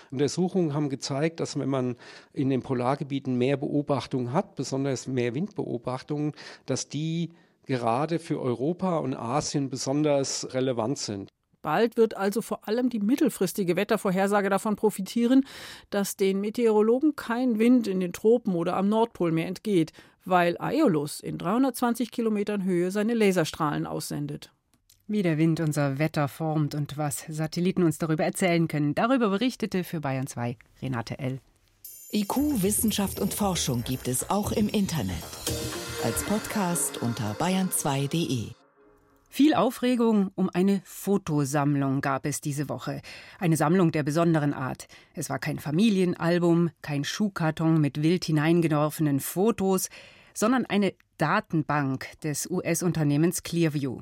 Untersuchungen 0.09 0.73
haben 0.73 0.89
gezeigt, 0.89 1.41
dass 1.41 1.59
wenn 1.59 1.69
man 1.69 1.95
in 2.33 2.49
den 2.49 2.63
Polargebieten 2.63 3.37
mehr 3.37 3.57
Beobachtungen 3.57 4.33
hat, 4.33 4.55
besonders 4.55 5.05
mehr 5.05 5.35
Windbeobachtungen, 5.35 6.31
dass 6.65 6.89
die 6.89 7.29
gerade 7.67 8.17
für 8.17 8.41
Europa 8.41 8.97
und 8.97 9.13
Asien 9.13 9.69
besonders 9.69 10.51
relevant 10.55 10.97
sind. 10.97 11.29
Bald 11.61 11.97
wird 11.97 12.15
also 12.15 12.41
vor 12.41 12.67
allem 12.67 12.89
die 12.89 12.99
mittelfristige 12.99 13.75
Wettervorhersage 13.75 14.49
davon 14.49 14.75
profitieren, 14.75 15.45
dass 15.89 16.15
den 16.15 16.39
Meteorologen 16.39 17.15
kein 17.15 17.59
Wind 17.59 17.87
in 17.87 17.99
den 17.99 18.13
Tropen 18.13 18.55
oder 18.55 18.75
am 18.77 18.89
Nordpol 18.89 19.31
mehr 19.31 19.47
entgeht, 19.47 19.91
weil 20.23 20.57
Aeolus 20.59 21.19
in 21.19 21.37
320 21.37 22.11
Kilometern 22.11 22.63
Höhe 22.63 22.89
seine 22.89 23.13
Laserstrahlen 23.13 23.85
aussendet. 23.85 24.51
Wie 25.07 25.23
der 25.23 25.37
Wind 25.37 25.59
unser 25.59 25.99
Wetter 25.99 26.27
formt 26.27 26.75
und 26.75 26.97
was 26.97 27.25
Satelliten 27.29 27.83
uns 27.83 27.97
darüber 27.97 28.23
erzählen 28.23 28.67
können, 28.67 28.95
darüber 28.95 29.29
berichtete 29.29 29.83
für 29.83 30.01
Bayern 30.01 30.27
2 30.27 30.57
Renate 30.81 31.19
L. 31.19 31.39
IQ, 32.11 32.61
Wissenschaft 32.61 33.19
und 33.19 33.33
Forschung 33.33 33.83
gibt 33.83 34.07
es 34.07 34.29
auch 34.29 34.53
im 34.53 34.69
Internet 34.69 35.23
als 36.03 36.23
Podcast 36.23 37.01
unter 37.01 37.33
bayern2.de. 37.39 38.51
Viel 39.29 39.53
Aufregung 39.53 40.31
um 40.35 40.49
eine 40.49 40.81
Fotosammlung 40.85 42.01
gab 42.01 42.25
es 42.25 42.39
diese 42.39 42.69
Woche. 42.69 43.01
Eine 43.39 43.57
Sammlung 43.57 43.91
der 43.91 44.03
besonderen 44.03 44.53
Art. 44.53 44.87
Es 45.13 45.29
war 45.29 45.39
kein 45.39 45.59
Familienalbum, 45.59 46.69
kein 46.81 47.03
Schuhkarton 47.03 47.81
mit 47.81 48.01
wild 48.01 48.25
hineingeworfenen 48.25 49.19
Fotos, 49.19 49.89
sondern 50.33 50.65
eine 50.65 50.93
Datenbank 51.17 52.19
des 52.21 52.49
US-Unternehmens 52.49 53.43
Clearview. 53.43 54.01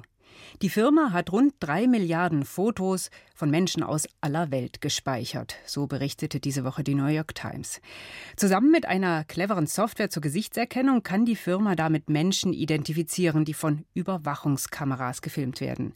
Die 0.61 0.69
Firma 0.69 1.11
hat 1.11 1.31
rund 1.31 1.53
drei 1.59 1.87
Milliarden 1.87 2.45
Fotos 2.45 3.09
von 3.33 3.49
Menschen 3.49 3.83
aus 3.83 4.07
aller 4.21 4.51
Welt 4.51 4.81
gespeichert, 4.81 5.55
so 5.65 5.87
berichtete 5.87 6.39
diese 6.39 6.63
Woche 6.63 6.83
die 6.83 6.95
New 6.95 7.07
York 7.07 7.35
Times. 7.35 7.81
Zusammen 8.35 8.71
mit 8.71 8.85
einer 8.85 9.23
cleveren 9.23 9.67
Software 9.67 10.09
zur 10.09 10.21
Gesichtserkennung 10.21 11.03
kann 11.03 11.25
die 11.25 11.35
Firma 11.35 11.75
damit 11.75 12.09
Menschen 12.09 12.53
identifizieren, 12.53 13.45
die 13.45 13.53
von 13.53 13.85
Überwachungskameras 13.93 15.21
gefilmt 15.21 15.61
werden. 15.61 15.93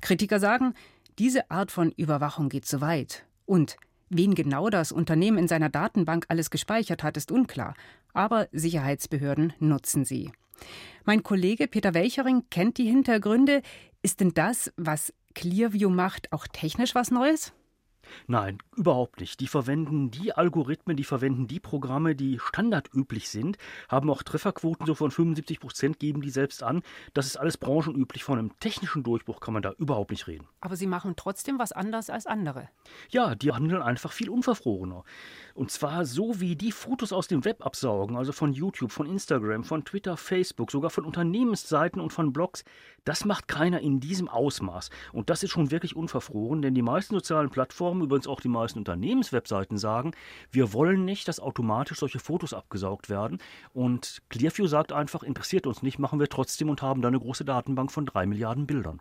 Kritiker 0.00 0.40
sagen, 0.40 0.74
diese 1.18 1.50
Art 1.50 1.70
von 1.70 1.92
Überwachung 1.92 2.48
geht 2.48 2.66
zu 2.66 2.80
weit. 2.80 3.24
Und 3.46 3.76
wen 4.08 4.34
genau 4.34 4.70
das 4.70 4.92
Unternehmen 4.92 5.38
in 5.38 5.48
seiner 5.48 5.68
Datenbank 5.68 6.26
alles 6.28 6.50
gespeichert 6.50 7.02
hat, 7.02 7.16
ist 7.16 7.30
unklar. 7.30 7.74
Aber 8.12 8.48
Sicherheitsbehörden 8.52 9.52
nutzen 9.58 10.04
sie. 10.04 10.32
Mein 11.04 11.22
Kollege 11.22 11.68
Peter 11.68 11.94
Welchering 11.94 12.44
kennt 12.50 12.78
die 12.78 12.88
Hintergründe. 12.88 13.62
Ist 14.02 14.20
denn 14.20 14.32
das, 14.34 14.72
was 14.76 15.12
Clearview 15.34 15.90
macht, 15.90 16.32
auch 16.32 16.46
technisch 16.46 16.94
was 16.94 17.10
Neues? 17.10 17.52
Nein, 18.26 18.58
überhaupt 18.76 19.20
nicht. 19.20 19.40
Die 19.40 19.46
verwenden 19.46 20.10
die 20.10 20.32
Algorithmen, 20.32 20.96
die 20.96 21.04
verwenden 21.04 21.46
die 21.46 21.60
Programme, 21.60 22.14
die 22.14 22.38
standardüblich 22.38 23.28
sind, 23.28 23.58
haben 23.88 24.10
auch 24.10 24.22
Trefferquoten 24.22 24.86
so 24.86 24.94
von 24.94 25.10
75 25.10 25.60
Prozent, 25.60 25.98
geben 25.98 26.20
die 26.20 26.30
selbst 26.30 26.62
an. 26.62 26.82
Das 27.14 27.26
ist 27.26 27.36
alles 27.36 27.56
branchenüblich. 27.56 28.24
Von 28.24 28.38
einem 28.38 28.58
technischen 28.60 29.02
Durchbruch 29.02 29.40
kann 29.40 29.54
man 29.54 29.62
da 29.62 29.72
überhaupt 29.78 30.10
nicht 30.10 30.26
reden. 30.26 30.46
Aber 30.60 30.76
sie 30.76 30.86
machen 30.86 31.14
trotzdem 31.16 31.58
was 31.58 31.72
anders 31.72 32.10
als 32.10 32.26
andere. 32.26 32.68
Ja, 33.10 33.34
die 33.34 33.52
handeln 33.52 33.82
einfach 33.82 34.12
viel 34.12 34.30
unverfrorener. 34.30 35.04
Und 35.54 35.70
zwar 35.70 36.04
so, 36.04 36.40
wie 36.40 36.56
die 36.56 36.72
Fotos 36.72 37.12
aus 37.12 37.28
dem 37.28 37.44
Web 37.44 37.64
absaugen, 37.64 38.16
also 38.16 38.32
von 38.32 38.52
YouTube, 38.52 38.92
von 38.92 39.06
Instagram, 39.06 39.64
von 39.64 39.84
Twitter, 39.84 40.16
Facebook, 40.16 40.70
sogar 40.70 40.90
von 40.90 41.04
Unternehmensseiten 41.04 42.00
und 42.00 42.12
von 42.12 42.32
Blogs. 42.32 42.64
Das 43.04 43.24
macht 43.24 43.48
keiner 43.48 43.80
in 43.80 44.00
diesem 44.00 44.28
Ausmaß. 44.28 44.90
Und 45.12 45.30
das 45.30 45.42
ist 45.42 45.50
schon 45.50 45.70
wirklich 45.70 45.96
unverfroren, 45.96 46.62
denn 46.62 46.74
die 46.74 46.82
meisten 46.82 47.14
sozialen 47.14 47.50
Plattformen, 47.50 48.02
übrigens 48.02 48.26
auch 48.26 48.40
die 48.40 48.48
meisten 48.48 48.78
Unternehmenswebseiten 48.78 49.78
sagen, 49.78 50.12
wir 50.50 50.72
wollen 50.72 51.04
nicht, 51.04 51.28
dass 51.28 51.40
automatisch 51.40 51.98
solche 51.98 52.18
Fotos 52.18 52.54
abgesaugt 52.54 53.08
werden. 53.08 53.38
Und 53.72 54.22
Clearview 54.28 54.66
sagt 54.66 54.92
einfach, 54.92 55.22
interessiert 55.22 55.66
uns 55.66 55.82
nicht, 55.82 55.98
machen 55.98 56.20
wir 56.20 56.28
trotzdem 56.28 56.68
und 56.68 56.82
haben 56.82 57.02
da 57.02 57.08
eine 57.08 57.20
große 57.20 57.44
Datenbank 57.44 57.90
von 57.90 58.06
drei 58.06 58.26
Milliarden 58.26 58.66
Bildern. 58.66 59.00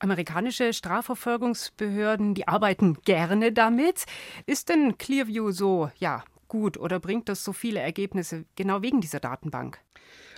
Amerikanische 0.00 0.72
Strafverfolgungsbehörden, 0.72 2.34
die 2.34 2.46
arbeiten 2.46 2.98
gerne 3.04 3.52
damit. 3.52 4.04
Ist 4.46 4.68
denn 4.68 4.96
Clearview 4.96 5.50
so, 5.50 5.90
ja, 5.98 6.22
gut 6.46 6.78
oder 6.78 7.00
bringt 7.00 7.28
das 7.28 7.44
so 7.44 7.52
viele 7.52 7.80
Ergebnisse 7.80 8.44
genau 8.56 8.82
wegen 8.82 9.00
dieser 9.00 9.20
Datenbank? 9.20 9.80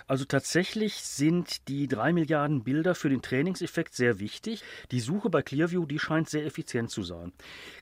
Also 0.07 0.25
tatsächlich 0.25 0.95
sind 0.95 1.67
die 1.67 1.87
drei 1.87 2.13
Milliarden 2.13 2.63
Bilder 2.63 2.95
für 2.95 3.09
den 3.09 3.21
Trainingseffekt 3.21 3.93
sehr 3.93 4.19
wichtig. 4.19 4.63
Die 4.91 4.99
Suche 4.99 5.29
bei 5.29 5.41
Clearview, 5.41 5.85
die 5.85 5.99
scheint 5.99 6.29
sehr 6.29 6.45
effizient 6.45 6.89
zu 6.89 7.03
sein. 7.03 7.31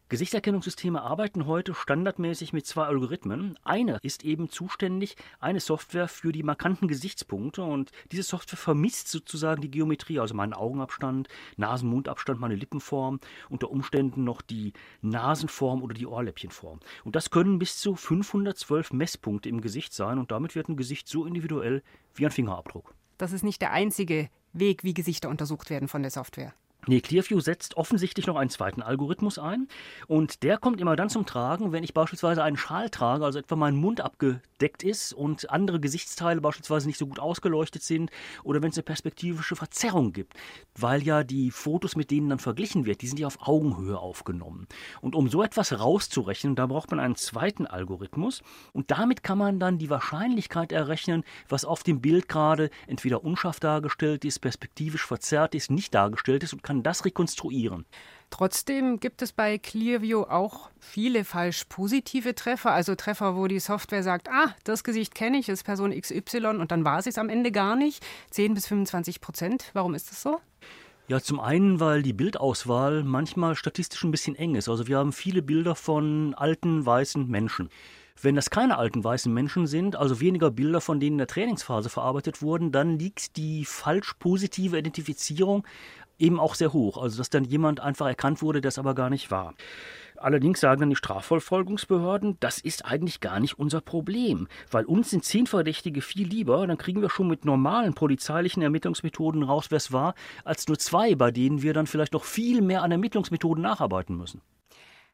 Gesichtserkennungssysteme 0.09 1.03
arbeiten 1.03 1.45
heute 1.45 1.75
standardmäßig 1.75 2.51
mit 2.51 2.65
zwei 2.65 2.85
Algorithmen. 2.85 3.59
Eine 3.63 3.99
ist 4.01 4.25
eben 4.25 4.49
zuständig, 4.49 5.15
eine 5.39 5.59
Software 5.59 6.07
für 6.07 6.31
die 6.31 6.41
markanten 6.41 6.87
Gesichtspunkte 6.87 7.61
und 7.61 7.91
diese 8.11 8.23
Software 8.23 8.57
vermisst 8.57 9.09
sozusagen 9.09 9.61
die 9.61 9.69
Geometrie, 9.69 10.19
also 10.19 10.33
meinen 10.33 10.53
Augenabstand, 10.53 11.27
Nasen-Mundabstand, 11.57 12.39
meine 12.39 12.55
Lippenform, 12.55 13.19
unter 13.49 13.69
Umständen 13.69 14.23
noch 14.23 14.41
die 14.41 14.73
Nasenform 15.01 15.83
oder 15.83 15.93
die 15.93 16.07
Ohrläppchenform. 16.07 16.79
Und 17.03 17.15
das 17.15 17.29
können 17.29 17.59
bis 17.59 17.77
zu 17.77 17.95
512 17.95 18.93
Messpunkte 18.93 19.49
im 19.49 19.61
Gesicht 19.61 19.93
sein 19.93 20.17
und 20.17 20.31
damit 20.31 20.55
wird 20.55 20.69
ein 20.69 20.77
Gesicht 20.77 21.07
so 21.07 21.25
individuell 21.25 21.83
wie 22.19 22.25
ein 22.25 22.31
Fingerabdruck. 22.31 22.93
Das 23.17 23.33
ist 23.33 23.43
nicht 23.43 23.61
der 23.61 23.71
einzige 23.71 24.29
Weg, 24.53 24.83
wie 24.83 24.93
Gesichter 24.93 25.29
untersucht 25.29 25.69
werden 25.69 25.87
von 25.87 26.01
der 26.01 26.11
Software. 26.11 26.53
Nee, 26.87 27.01
Clearview 27.01 27.39
setzt 27.41 27.75
offensichtlich 27.77 28.25
noch 28.25 28.37
einen 28.37 28.49
zweiten 28.49 28.81
Algorithmus 28.81 29.37
ein 29.37 29.67
und 30.07 30.43
der 30.43 30.57
kommt 30.57 30.79
immer 30.79 30.95
dann 30.95 31.09
zum 31.09 31.25
Tragen, 31.25 31.71
wenn 31.71 31.83
ich 31.83 31.93
beispielsweise 31.93 32.41
einen 32.41 32.57
Schal 32.57 32.89
trage, 32.89 33.25
also 33.25 33.37
etwa 33.37 33.55
mein 33.55 33.75
Mund 33.75 34.01
abgedeckt 34.59 34.83
ist 34.83 35.13
und 35.13 35.49
andere 35.49 35.79
Gesichtsteile 35.79 36.41
beispielsweise 36.41 36.87
nicht 36.87 36.97
so 36.97 37.07
gut 37.07 37.19
ausgeleuchtet 37.19 37.81
sind 37.81 38.11
oder 38.43 38.61
wenn 38.61 38.71
es 38.71 38.77
eine 38.77 38.83
perspektivische 38.83 39.55
Verzerrung 39.55 40.11
gibt, 40.11 40.33
weil 40.75 41.01
ja 41.01 41.23
die 41.23 41.49
Fotos, 41.51 41.95
mit 41.95 42.11
denen 42.11 42.29
dann 42.29 42.39
verglichen 42.39 42.85
wird, 42.85 43.01
die 43.01 43.07
sind 43.07 43.19
ja 43.19 43.27
auf 43.27 43.47
Augenhöhe 43.47 43.97
aufgenommen. 43.97 44.67
Und 45.01 45.15
um 45.15 45.29
so 45.29 45.43
etwas 45.43 45.79
rauszurechnen, 45.79 46.55
da 46.55 46.67
braucht 46.67 46.91
man 46.91 46.99
einen 46.99 47.15
zweiten 47.15 47.65
Algorithmus 47.65 48.41
und 48.73 48.91
damit 48.91 49.23
kann 49.23 49.37
man 49.37 49.59
dann 49.59 49.77
die 49.77 49.89
Wahrscheinlichkeit 49.89 50.73
errechnen, 50.73 51.23
was 51.47 51.63
auf 51.63 51.83
dem 51.83 52.01
Bild 52.01 52.27
gerade 52.27 52.69
entweder 52.87 53.23
unscharf 53.23 53.59
dargestellt 53.61 54.25
ist, 54.25 54.39
perspektivisch 54.39 55.05
verzerrt 55.05 55.55
ist, 55.55 55.71
nicht 55.71 55.95
dargestellt 55.95 56.43
ist 56.43 56.53
und 56.53 56.63
kann 56.63 56.83
das 56.83 57.05
rekonstruieren. 57.05 57.85
Trotzdem 58.29 58.99
gibt 58.99 59.21
es 59.21 59.31
bei 59.33 59.57
Clearview 59.57 60.21
auch 60.21 60.69
viele 60.79 61.25
falsch 61.25 61.65
positive 61.67 62.35
Treffer, 62.35 62.71
also 62.71 62.95
Treffer, 62.95 63.35
wo 63.35 63.47
die 63.47 63.59
Software 63.59 64.03
sagt, 64.03 64.29
ah, 64.29 64.55
das 64.63 64.83
Gesicht 64.83 65.15
kenne 65.15 65.39
ich, 65.39 65.49
ist 65.49 65.63
Person 65.63 65.99
XY 65.99 66.57
und 66.59 66.71
dann 66.71 66.85
war 66.85 66.99
es 66.99 67.17
am 67.17 67.29
Ende 67.29 67.51
gar 67.51 67.75
nicht. 67.75 68.05
10 68.29 68.53
bis 68.53 68.67
25 68.67 69.19
Prozent. 69.19 69.71
Warum 69.73 69.95
ist 69.95 70.11
das 70.11 70.21
so? 70.21 70.39
Ja, 71.07 71.19
zum 71.19 71.39
einen, 71.39 71.79
weil 71.79 72.03
die 72.03 72.13
Bildauswahl 72.13 73.03
manchmal 73.03 73.55
statistisch 73.55 74.03
ein 74.03 74.11
bisschen 74.11 74.35
eng 74.35 74.53
ist. 74.53 74.69
Also 74.69 74.87
wir 74.87 74.99
haben 74.99 75.11
viele 75.11 75.41
Bilder 75.41 75.73
von 75.73 76.35
alten 76.35 76.85
weißen 76.85 77.27
Menschen. 77.27 77.69
Wenn 78.21 78.35
das 78.35 78.51
keine 78.51 78.77
alten 78.77 79.03
weißen 79.03 79.33
Menschen 79.33 79.65
sind, 79.65 79.95
also 79.95 80.19
weniger 80.19 80.51
Bilder, 80.51 80.81
von 80.81 80.99
denen 80.99 81.13
in 81.13 81.17
der 81.19 81.27
Trainingsphase 81.27 81.89
verarbeitet 81.89 82.43
wurden, 82.43 82.71
dann 82.71 82.99
liegt 82.99 83.37
die 83.37 83.65
falsch 83.65 84.13
positive 84.19 84.77
Identifizierung 84.77 85.65
eben 86.19 86.39
auch 86.39 86.55
sehr 86.55 86.73
hoch. 86.73 87.01
Also 87.01 87.17
dass 87.17 87.29
dann 87.29 87.43
jemand 87.43 87.79
einfach 87.79 88.07
erkannt 88.07 88.41
wurde, 88.41 88.61
das 88.61 88.77
aber 88.77 88.95
gar 88.95 89.09
nicht 89.09 89.31
war. 89.31 89.55
Allerdings 90.17 90.59
sagen 90.59 90.81
dann 90.81 90.89
die 90.89 90.95
Strafverfolgungsbehörden, 90.97 92.37
das 92.41 92.59
ist 92.59 92.85
eigentlich 92.85 93.21
gar 93.21 93.39
nicht 93.39 93.57
unser 93.57 93.79
Problem, 93.79 94.47
weil 94.69 94.83
uns 94.85 95.11
sind 95.11 95.23
zehn 95.23 95.47
Verdächtige 95.47 96.01
viel 96.01 96.27
lieber, 96.27 96.67
dann 96.67 96.77
kriegen 96.77 97.01
wir 97.01 97.09
schon 97.09 97.29
mit 97.29 97.45
normalen 97.45 97.93
polizeilichen 97.93 98.61
Ermittlungsmethoden 98.61 99.43
raus, 99.43 99.67
wer 99.69 99.77
es 99.77 99.93
war, 99.93 100.15
als 100.43 100.67
nur 100.67 100.77
zwei, 100.77 101.15
bei 101.15 101.31
denen 101.31 101.61
wir 101.61 101.73
dann 101.73 101.87
vielleicht 101.87 102.13
noch 102.13 102.25
viel 102.25 102.61
mehr 102.61 102.83
an 102.83 102.91
Ermittlungsmethoden 102.91 103.63
nacharbeiten 103.63 104.17
müssen. 104.17 104.41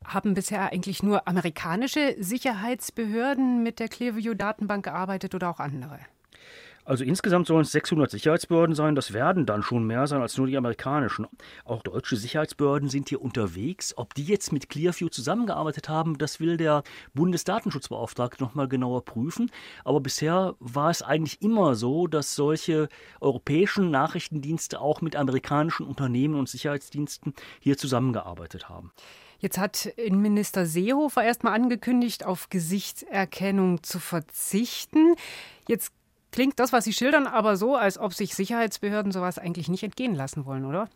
Haben 0.04 0.34
bisher 0.34 0.72
eigentlich 0.72 1.04
nur 1.04 1.28
amerikanische 1.28 2.16
Sicherheitsbehörden 2.20 3.64
mit 3.64 3.80
der 3.80 3.90
Clearview-Datenbank 3.90 4.86
gearbeitet 4.86 5.36
oder 5.36 5.50
auch 5.50 5.60
andere? 5.60 6.00
Also 6.86 7.04
insgesamt 7.04 7.48
sollen 7.48 7.64
es 7.64 7.72
600 7.72 8.12
Sicherheitsbehörden 8.12 8.76
sein. 8.76 8.96
Das 8.96 9.12
werden 9.12 9.48
dann 9.48 9.64
schon 9.64 9.86
mehr 9.86 10.06
sein 10.06 10.22
als 10.22 10.38
nur 10.38 10.46
die 10.46 10.56
amerikanischen. 10.56 11.28
Auch 11.66 11.82
deutsche 11.82 12.16
Sicherheitsbehörden 12.16 12.90
sind 12.90 13.10
hier 13.10 13.22
unterwegs. 13.22 13.98
Ob 13.98 14.14
die 14.14 14.24
jetzt 14.24 14.54
mit 14.54 14.70
Clearview 14.70 15.10
zusammengearbeitet 15.10 15.90
haben, 15.90 16.20
das 16.20 16.40
will 16.40 16.58
der 16.58 16.84
Bundesdatenschutzbeauftragte 17.16 18.44
noch 18.44 18.54
mal 18.54 18.68
genauer 18.68 19.04
prüfen. 19.04 19.52
Aber 19.84 20.00
bisher 20.00 20.56
war 20.60 20.92
es 20.92 21.02
eigentlich 21.02 21.42
immer 21.42 21.74
so, 21.74 22.06
dass 22.06 22.36
solche 22.36 22.88
europäischen 23.20 23.90
Nachrichtendienste 23.90 24.80
auch 24.80 25.02
mit 25.02 25.16
amerikanischen 25.16 25.88
Unternehmen 25.88 26.36
und 26.36 26.48
Sicherheitsdiensten 26.48 27.34
hier 27.60 27.78
zusammengearbeitet 27.78 28.70
haben. 28.70 28.92
Jetzt 29.40 29.58
hat 29.58 29.86
Innenminister 29.86 30.66
Seehofer 30.66 31.24
erstmal 31.24 31.54
angekündigt, 31.54 32.26
auf 32.26 32.50
Gesichtserkennung 32.50 33.84
zu 33.84 34.00
verzichten. 34.00 35.16
Jetzt 35.68 35.92
klingt 36.36 36.60
das, 36.60 36.74
was 36.74 36.84
Sie 36.84 36.92
schildern, 36.92 37.28
aber 37.28 37.56
so, 37.56 37.76
als 37.78 37.98
ob 37.98 38.14
sich 38.14 38.36
Sicherheitsbehörden 38.36 39.14
sowas 39.14 39.40
eigentlich 39.40 39.70
nicht 39.70 39.84
entgehen 39.84 40.14
lassen 40.14 40.46
wollen, 40.46 40.66
oder? 40.66 40.90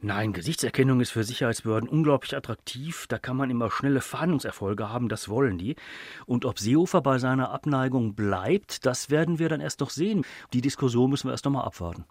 Nein, 0.00 0.32
Gesichtserkennung 0.32 1.00
ist 1.00 1.10
für 1.10 1.24
Sicherheitsbehörden 1.24 1.88
unglaublich 1.88 2.36
attraktiv. 2.36 3.06
Da 3.08 3.18
kann 3.18 3.36
man 3.36 3.50
immer 3.50 3.72
schnelle 3.72 4.00
Fahndungserfolge 4.00 4.88
haben, 4.90 5.08
das 5.08 5.28
wollen 5.28 5.58
die. 5.58 5.74
Und 6.26 6.44
ob 6.44 6.60
Seehofer 6.60 7.02
bei 7.02 7.18
seiner 7.18 7.50
Abneigung 7.50 8.14
bleibt, 8.14 8.86
das 8.86 9.10
werden 9.10 9.40
wir 9.40 9.48
dann 9.48 9.60
erst 9.60 9.80
noch 9.80 9.90
sehen. 9.90 10.24
Die 10.52 10.60
Diskussion 10.60 11.10
müssen 11.10 11.26
wir 11.26 11.32
erst 11.32 11.44
noch 11.44 11.52
mal 11.52 11.64
abwarten. 11.64 12.04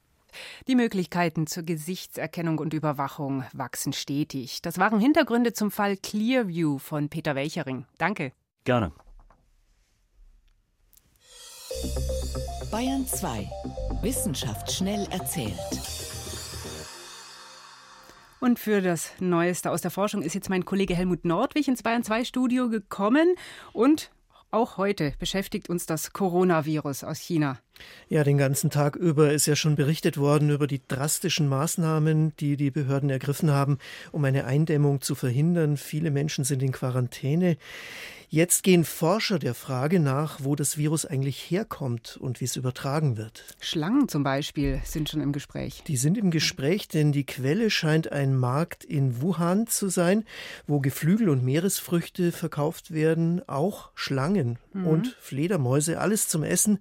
Die 0.68 0.76
Möglichkeiten 0.76 1.48
zur 1.48 1.64
Gesichtserkennung 1.64 2.58
und 2.60 2.74
Überwachung 2.74 3.46
wachsen 3.54 3.94
stetig. 3.94 4.62
Das 4.62 4.78
waren 4.78 5.00
Hintergründe 5.00 5.54
zum 5.54 5.72
Fall 5.72 5.96
Clearview 5.96 6.80
von 6.80 7.08
Peter 7.08 7.34
Welchering. 7.34 7.86
Danke. 7.98 8.34
Gerne. 8.66 8.92
Bayern 12.74 13.06
2. 13.06 13.48
Wissenschaft 14.02 14.72
schnell 14.72 15.08
erzählt. 15.12 15.54
Und 18.40 18.58
für 18.58 18.82
das 18.82 19.12
Neueste 19.20 19.70
aus 19.70 19.82
der 19.82 19.92
Forschung 19.92 20.24
ist 20.24 20.34
jetzt 20.34 20.50
mein 20.50 20.66
Kollege 20.66 20.96
Helmut 20.96 21.24
Nordwig 21.24 21.68
ins 21.68 21.84
Bayern 21.84 22.02
2 22.02 22.24
Studio 22.26 22.70
gekommen. 22.70 23.36
Und 23.74 24.10
auch 24.50 24.78
heute 24.78 25.14
beschäftigt 25.20 25.70
uns 25.70 25.86
das 25.86 26.14
Coronavirus 26.14 27.04
aus 27.04 27.20
China. 27.20 27.60
Ja, 28.10 28.24
den 28.24 28.38
ganzen 28.38 28.70
Tag 28.70 28.96
über 28.96 29.32
ist 29.32 29.46
ja 29.46 29.56
schon 29.56 29.76
berichtet 29.76 30.18
worden 30.18 30.50
über 30.50 30.68
die 30.68 30.82
drastischen 30.88 31.48
Maßnahmen, 31.48 32.34
die 32.38 32.58
die 32.58 32.72
Behörden 32.72 33.10
ergriffen 33.10 33.52
haben, 33.52 33.80
um 34.12 34.24
eine 34.26 34.46
Eindämmung 34.46 35.02
zu 35.02 35.16
verhindern. 35.16 35.78
Viele 35.78 36.12
Menschen 36.12 36.44
sind 36.44 36.62
in 36.62 36.72
Quarantäne. 36.72 37.58
Jetzt 38.34 38.64
gehen 38.64 38.84
Forscher 38.84 39.38
der 39.38 39.54
Frage 39.54 40.00
nach, 40.00 40.40
wo 40.42 40.56
das 40.56 40.76
Virus 40.76 41.06
eigentlich 41.06 41.52
herkommt 41.52 42.18
und 42.18 42.42
wie 42.42 42.46
es 42.46 42.56
übertragen 42.56 43.16
wird. 43.16 43.46
Schlangen 43.60 44.10
zum 44.10 44.24
Beispiel 44.24 44.82
sind 44.84 45.08
schon 45.08 45.22
im 45.22 45.34
Gespräch. 45.34 45.84
Die 45.86 45.98
sind 45.98 46.18
im 46.18 46.32
Gespräch, 46.32 46.88
denn 46.88 47.12
die 47.12 47.28
Quelle 47.28 47.70
scheint 47.70 48.12
ein 48.12 48.36
Markt 48.36 48.86
in 48.86 49.22
Wuhan 49.22 49.68
zu 49.68 49.88
sein, 49.88 50.26
wo 50.66 50.80
Geflügel 50.80 51.30
und 51.30 51.44
Meeresfrüchte 51.44 52.32
verkauft 52.32 52.92
werden, 52.92 53.48
auch 53.48 53.92
Schlangen 53.94 54.58
mhm. 54.74 54.88
und 54.88 55.18
Fledermäuse, 55.20 56.00
alles 56.00 56.28
zum 56.28 56.42
Essen. 56.42 56.80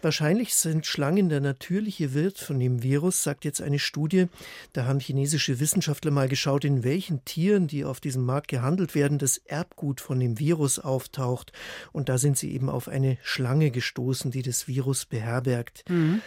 Wahrscheinlich 0.00 0.33
sind 0.54 0.86
Schlangen 0.86 1.28
der 1.28 1.40
natürliche 1.40 2.14
Wirt 2.14 2.38
von 2.38 2.58
dem 2.58 2.82
Virus, 2.82 3.22
sagt 3.22 3.44
jetzt 3.44 3.62
eine 3.62 3.78
Studie. 3.78 4.26
Da 4.72 4.86
haben 4.86 5.00
chinesische 5.00 5.60
Wissenschaftler 5.60 6.10
mal 6.10 6.28
geschaut, 6.28 6.64
in 6.64 6.84
welchen 6.84 7.24
Tieren, 7.24 7.66
die 7.66 7.84
auf 7.84 8.00
diesem 8.00 8.24
Markt 8.24 8.48
gehandelt 8.48 8.94
werden, 8.94 9.18
das 9.18 9.38
Erbgut 9.38 10.00
von 10.00 10.18
dem 10.20 10.38
Virus 10.38 10.78
auftaucht. 10.78 11.52
Und 11.92 12.08
da 12.08 12.18
sind 12.18 12.36
sie 12.36 12.52
eben 12.52 12.68
auf 12.68 12.88
eine 12.88 13.18
Schlange 13.22 13.70
gestoßen, 13.70 14.30
die 14.30 14.42
das 14.42 14.66
Virus 14.66 15.04
beherbergt. 15.04 15.84
Mhm. 15.88 16.20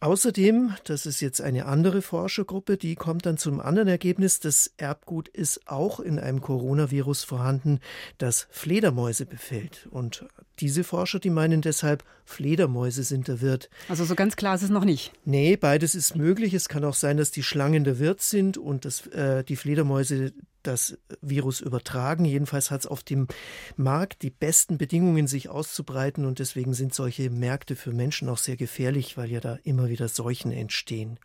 Außerdem, 0.00 0.74
das 0.84 1.06
ist 1.06 1.20
jetzt 1.20 1.40
eine 1.40 1.66
andere 1.66 2.02
Forschergruppe, 2.02 2.76
die 2.76 2.94
kommt 2.94 3.26
dann 3.26 3.38
zum 3.38 3.60
anderen 3.60 3.88
Ergebnis, 3.88 4.40
das 4.40 4.72
Erbgut 4.76 5.28
ist 5.28 5.68
auch 5.68 6.00
in 6.00 6.18
einem 6.18 6.40
Coronavirus 6.40 7.24
vorhanden, 7.24 7.80
das 8.18 8.46
Fledermäuse 8.50 9.26
befällt. 9.26 9.86
Und 9.90 10.26
diese 10.60 10.84
Forscher, 10.84 11.18
die 11.18 11.30
meinen 11.30 11.62
deshalb, 11.62 12.04
Fledermäuse 12.24 13.02
sind 13.02 13.28
der 13.28 13.40
Wirt. 13.40 13.70
Also 13.88 14.04
so 14.04 14.14
ganz 14.14 14.36
klar 14.36 14.54
ist 14.54 14.62
es 14.62 14.70
noch 14.70 14.84
nicht. 14.84 15.12
Nee, 15.24 15.56
beides 15.56 15.94
ist 15.94 16.16
möglich. 16.16 16.54
Es 16.54 16.68
kann 16.68 16.84
auch 16.84 16.94
sein, 16.94 17.16
dass 17.16 17.30
die 17.30 17.42
Schlangen 17.42 17.84
der 17.84 17.98
Wirt 17.98 18.22
sind 18.22 18.56
und 18.56 18.84
dass 18.84 19.06
äh, 19.08 19.44
die 19.44 19.56
Fledermäuse 19.56 20.32
das 20.66 20.98
Virus 21.20 21.60
übertragen. 21.60 22.24
Jedenfalls 22.24 22.70
hat 22.70 22.80
es 22.80 22.86
auf 22.86 23.02
dem 23.02 23.28
Markt 23.76 24.22
die 24.22 24.30
besten 24.30 24.78
Bedingungen, 24.78 25.26
sich 25.26 25.48
auszubreiten 25.48 26.24
und 26.24 26.38
deswegen 26.38 26.74
sind 26.74 26.94
solche 26.94 27.30
Märkte 27.30 27.76
für 27.76 27.92
Menschen 27.92 28.28
auch 28.28 28.38
sehr 28.38 28.56
gefährlich, 28.56 29.16
weil 29.16 29.30
ja 29.30 29.40
da 29.40 29.58
immer 29.64 29.88
wieder 29.88 30.08
Seuchen 30.08 30.52
entstehen. 30.52 31.18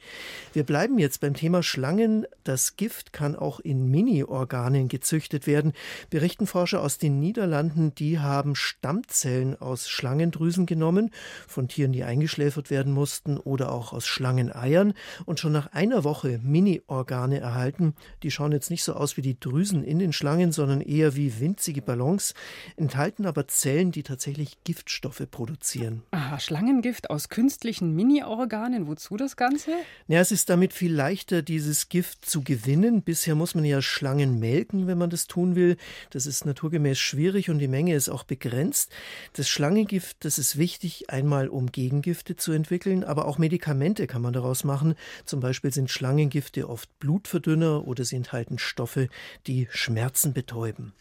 Wir 0.53 0.63
bleiben 0.63 0.99
jetzt 0.99 1.21
beim 1.21 1.33
Thema 1.33 1.63
Schlangen. 1.63 2.25
Das 2.43 2.75
Gift 2.75 3.13
kann 3.13 3.35
auch 3.35 3.59
in 3.59 3.89
Mini-Organen 3.89 4.87
gezüchtet 4.87 5.47
werden, 5.47 5.73
berichten 6.09 6.47
Forscher 6.47 6.81
aus 6.81 6.97
den 6.97 7.19
Niederlanden. 7.19 7.95
Die 7.95 8.19
haben 8.19 8.55
Stammzellen 8.55 9.59
aus 9.59 9.89
Schlangendrüsen 9.89 10.65
genommen 10.65 11.11
von 11.47 11.67
Tieren, 11.67 11.91
die 11.91 12.03
eingeschläfert 12.03 12.69
werden 12.69 12.93
mussten 12.93 13.37
oder 13.37 13.71
auch 13.71 13.93
aus 13.93 14.05
Schlangeneiern 14.05 14.93
und 15.25 15.39
schon 15.39 15.51
nach 15.51 15.71
einer 15.73 16.03
Woche 16.03 16.39
Mini-Organe 16.43 17.39
erhalten. 17.39 17.95
Die 18.23 18.31
schauen 18.31 18.51
jetzt 18.51 18.69
nicht 18.69 18.83
so 18.83 18.93
aus 18.93 19.17
wie 19.17 19.21
die 19.21 19.28
Drüsen 19.37 19.83
in 19.83 19.99
den 19.99 20.13
Schlangen, 20.13 20.51
sondern 20.51 20.79
eher 20.79 21.15
wie 21.15 21.39
winzige 21.39 21.81
Ballons, 21.81 22.33
enthalten 22.77 23.25
aber 23.25 23.47
Zellen, 23.47 23.91
die 23.91 24.03
tatsächlich 24.03 24.57
Giftstoffe 24.63 25.23
produzieren. 25.29 26.03
Aha, 26.11 26.39
Schlangengift 26.39 27.09
aus 27.09 27.29
künstlichen 27.29 27.95
Mini-Organen. 27.95 28.87
Wozu 28.87 29.17
das 29.17 29.35
Ganze? 29.35 29.71
Ja, 30.07 30.19
es 30.19 30.31
ist 30.31 30.49
damit 30.49 30.73
viel 30.73 30.93
leichter, 30.93 31.41
dieses 31.41 31.89
Gift 31.89 32.25
zu 32.25 32.43
gewinnen. 32.43 33.01
Bisher 33.01 33.35
muss 33.35 33.55
man 33.55 33.65
ja 33.65 33.81
Schlangen 33.81 34.39
melken, 34.39 34.87
wenn 34.87 34.97
man 34.97 35.09
das 35.09 35.27
tun 35.27 35.55
will. 35.55 35.77
Das 36.11 36.25
ist 36.25 36.45
naturgemäß 36.45 36.97
schwierig 36.97 37.49
und 37.49 37.59
die 37.59 37.67
Menge 37.67 37.95
ist 37.95 38.09
auch 38.09 38.23
begrenzt. 38.23 38.91
Das 39.33 39.49
Schlangengift, 39.49 40.17
das 40.23 40.37
ist 40.37 40.57
wichtig, 40.57 41.09
einmal 41.09 41.49
um 41.49 41.71
Gegengifte 41.71 42.35
zu 42.35 42.51
entwickeln, 42.51 43.03
aber 43.03 43.25
auch 43.25 43.37
Medikamente 43.37 44.07
kann 44.07 44.21
man 44.21 44.33
daraus 44.33 44.63
machen. 44.63 44.95
Zum 45.25 45.39
Beispiel 45.39 45.73
sind 45.73 45.89
Schlangengifte 45.89 46.69
oft 46.69 46.89
Blutverdünner 46.99 47.87
oder 47.87 48.05
sie 48.05 48.15
enthalten 48.15 48.59
Stoffe, 48.59 49.09
die 49.47 49.67
Schmerzen 49.71 50.34
betäuben. 50.34 50.93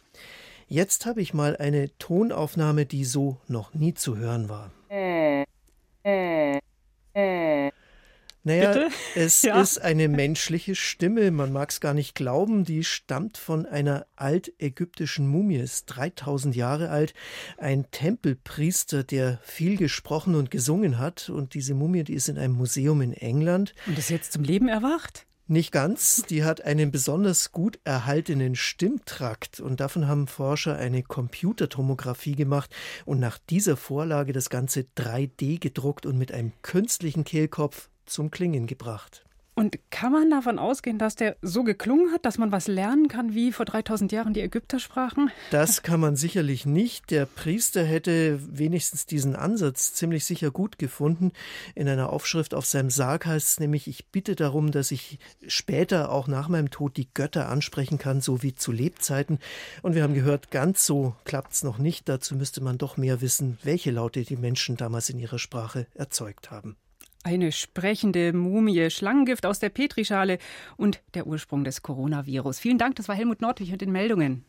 Jetzt 0.66 1.07
habe 1.07 1.22
ich 1.22 1.33
mal 1.33 1.57
eine 1.57 1.96
Tonaufnahme, 1.98 2.85
die 2.85 3.04
so 3.04 3.40
noch 3.48 3.72
nie 3.72 3.94
zu 3.94 4.18
hören 4.18 4.50
war. 4.50 4.70
Äh, 4.90 5.44
äh, 6.04 6.59
äh. 7.14 7.70
Naja, 8.44 8.72
Bitte? 8.72 8.88
es 9.14 9.42
ja. 9.44 9.61
ist 9.61 9.78
eine 9.78 10.09
menschliche 10.09 10.74
Stimme. 10.74 11.31
Man 11.31 11.52
mag 11.52 11.70
es 11.70 11.81
gar 11.81 11.94
nicht 11.94 12.14
glauben. 12.14 12.64
Die 12.64 12.85
stammt 12.85 13.37
von 13.37 13.66
einer 13.66 14.07
altägyptischen 14.16 15.26
Mumie, 15.26 15.57
ist 15.57 15.87
3000 15.87 16.54
Jahre 16.54 16.90
alt. 16.90 17.14
Ein 17.57 17.90
Tempelpriester, 17.90 19.04
der 19.04 19.38
viel 19.42 19.76
gesprochen 19.76 20.35
und 20.35 20.50
gesungen 20.50 20.98
hat. 20.98 21.31
Und 21.31 21.54
diese 21.54 21.74
Mumie, 21.74 22.04
die 22.04 22.14
ist 22.14 22.28
in 22.28 22.38
einem 22.38 22.54
Museum 22.54 23.00
in 23.00 23.12
England. 23.12 23.74
Und 23.87 23.98
ist 23.98 24.11
jetzt 24.11 24.33
zum 24.33 24.44
Leben 24.44 24.68
erwacht? 24.68 25.27
Nicht 25.50 25.72
ganz. 25.72 26.24
Die 26.28 26.44
hat 26.44 26.61
einen 26.61 26.90
besonders 26.90 27.52
gut 27.52 27.78
erhaltenen 27.84 28.54
Stimmtrakt 28.54 29.61
und 29.61 29.80
davon 29.80 30.06
haben 30.06 30.26
Forscher 30.26 30.76
eine 30.76 31.02
Computertomographie 31.02 32.37
gemacht 32.37 32.70
und 33.06 33.18
nach 33.18 33.38
dieser 33.48 33.78
Vorlage 33.78 34.34
das 34.34 34.50
Ganze 34.50 34.84
3D 34.98 35.58
gedruckt 35.58 36.04
und 36.04 36.18
mit 36.18 36.32
einem 36.32 36.52
künstlichen 36.61 37.24
Kehlkopf 37.24 37.88
zum 38.04 38.30
Klingen 38.30 38.66
gebracht. 38.66 39.24
Und 39.58 39.78
kann 39.90 40.12
man 40.12 40.30
davon 40.30 40.58
ausgehen, 40.58 40.98
dass 40.98 41.16
der 41.16 41.36
so 41.42 41.64
geklungen 41.64 42.12
hat, 42.12 42.24
dass 42.24 42.38
man 42.38 42.52
was 42.52 42.68
lernen 42.68 43.08
kann, 43.08 43.34
wie 43.34 43.52
vor 43.52 43.66
3000 43.66 44.12
Jahren 44.12 44.32
die 44.32 44.40
Ägypter 44.40 44.78
sprachen? 44.78 45.30
Das 45.50 45.82
kann 45.82 46.00
man 46.00 46.16
sicherlich 46.16 46.64
nicht. 46.64 47.10
Der 47.10 47.26
Priester 47.26 47.82
hätte 47.84 48.38
wenigstens 48.56 49.06
diesen 49.06 49.34
Ansatz 49.34 49.94
ziemlich 49.94 50.24
sicher 50.24 50.50
gut 50.50 50.78
gefunden. 50.78 51.32
In 51.74 51.88
einer 51.88 52.12
Aufschrift 52.12 52.54
auf 52.54 52.66
seinem 52.66 52.90
Sarg 52.90 53.26
heißt 53.26 53.48
es 53.48 53.60
nämlich, 53.60 53.88
ich 53.88 54.06
bitte 54.06 54.36
darum, 54.36 54.70
dass 54.70 54.90
ich 54.90 55.18
später 55.46 56.12
auch 56.12 56.28
nach 56.28 56.48
meinem 56.48 56.70
Tod 56.70 56.96
die 56.96 57.08
Götter 57.12 57.48
ansprechen 57.48 57.98
kann, 57.98 58.20
so 58.20 58.42
wie 58.42 58.54
zu 58.54 58.70
Lebzeiten. 58.70 59.38
Und 59.82 59.94
wir 59.94 60.02
haben 60.04 60.14
gehört, 60.14 60.50
ganz 60.50 60.86
so 60.86 61.16
klappt 61.24 61.52
es 61.52 61.64
noch 61.64 61.78
nicht. 61.78 62.08
Dazu 62.08 62.36
müsste 62.36 62.62
man 62.62 62.78
doch 62.78 62.96
mehr 62.96 63.20
wissen, 63.20 63.58
welche 63.62 63.90
Laute 63.90 64.22
die 64.22 64.36
Menschen 64.36 64.76
damals 64.76 65.10
in 65.10 65.18
ihrer 65.18 65.38
Sprache 65.38 65.86
erzeugt 65.94 66.50
haben. 66.50 66.76
Eine 67.28 67.52
sprechende 67.52 68.32
Mumie, 68.32 68.88
Schlangengift 68.88 69.44
aus 69.44 69.58
der 69.58 69.68
Petrischale 69.68 70.38
und 70.78 71.02
der 71.12 71.26
Ursprung 71.26 71.62
des 71.62 71.82
Coronavirus. 71.82 72.58
Vielen 72.58 72.78
Dank, 72.78 72.96
das 72.96 73.06
war 73.06 73.14
Helmut 73.14 73.42
Nordwig 73.42 73.70
mit 73.70 73.82
den 73.82 73.92
Meldungen. 73.92 74.46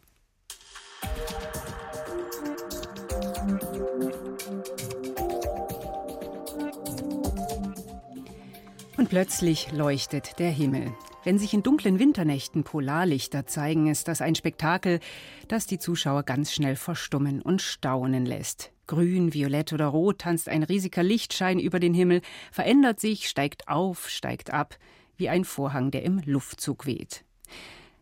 Und 8.96 9.10
plötzlich 9.10 9.74
leuchtet 9.74 10.40
der 10.40 10.52
Himmel. 10.52 10.94
Wenn 11.24 11.38
sich 11.38 11.54
in 11.54 11.64
dunklen 11.64 12.00
Winternächten 12.00 12.64
Polarlichter 12.64 13.46
zeigen, 13.46 13.88
ist 13.88 14.08
das 14.08 14.22
ein 14.22 14.36
Spektakel, 14.36 15.02
das 15.50 15.68
die 15.68 15.78
Zuschauer 15.78 16.24
ganz 16.24 16.54
schnell 16.54 16.78
verstummen 16.78 17.42
und 17.42 17.62
staunen 17.62 18.26
lässt. 18.26 18.72
Grün, 18.88 19.34
violett 19.34 19.74
oder 19.74 19.88
rot 19.88 20.20
tanzt 20.20 20.48
ein 20.48 20.64
riesiger 20.64 21.04
Lichtschein 21.04 21.60
über 21.60 21.80
den 21.80 21.94
Himmel, 21.94 22.22
verändert 22.52 23.02
sich, 23.02 23.28
steigt 23.28 23.68
auf, 23.68 24.10
steigt 24.10 24.54
ab, 24.54 24.78
wie 25.18 25.28
ein 25.28 25.44
Vorhang, 25.44 25.92
der 25.92 26.04
im 26.04 26.22
Luftzug 26.26 26.86
weht. 26.86 27.26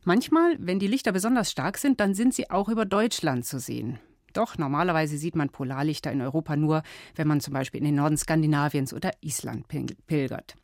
Manchmal, 0.03 0.55
wenn 0.59 0.79
die 0.79 0.87
Lichter 0.87 1.11
besonders 1.11 1.51
stark 1.51 1.79
sind, 1.79 1.99
dann 1.99 2.13
sind 2.13 2.35
sie 2.35 2.51
auch 2.51 2.69
über 2.69 2.85
Deutschland 2.85 3.45
zu 3.45 3.59
sehen. 3.59 3.99
Doch 4.33 4.57
normalerweise 4.59 5.17
sieht 5.17 5.35
man 5.35 5.49
Polarlichter 5.49 6.11
in 6.11 6.21
Europa 6.21 6.55
nur, 6.55 6.83
wenn 7.15 7.27
man 7.27 7.41
zum 7.41 7.53
Beispiel 7.55 7.79
in 7.79 7.85
den 7.85 7.95
Norden 7.95 8.17
Skandinaviens 8.17 8.93
oder 8.93 9.11
Island 9.21 9.65
pilgert. 9.67 10.55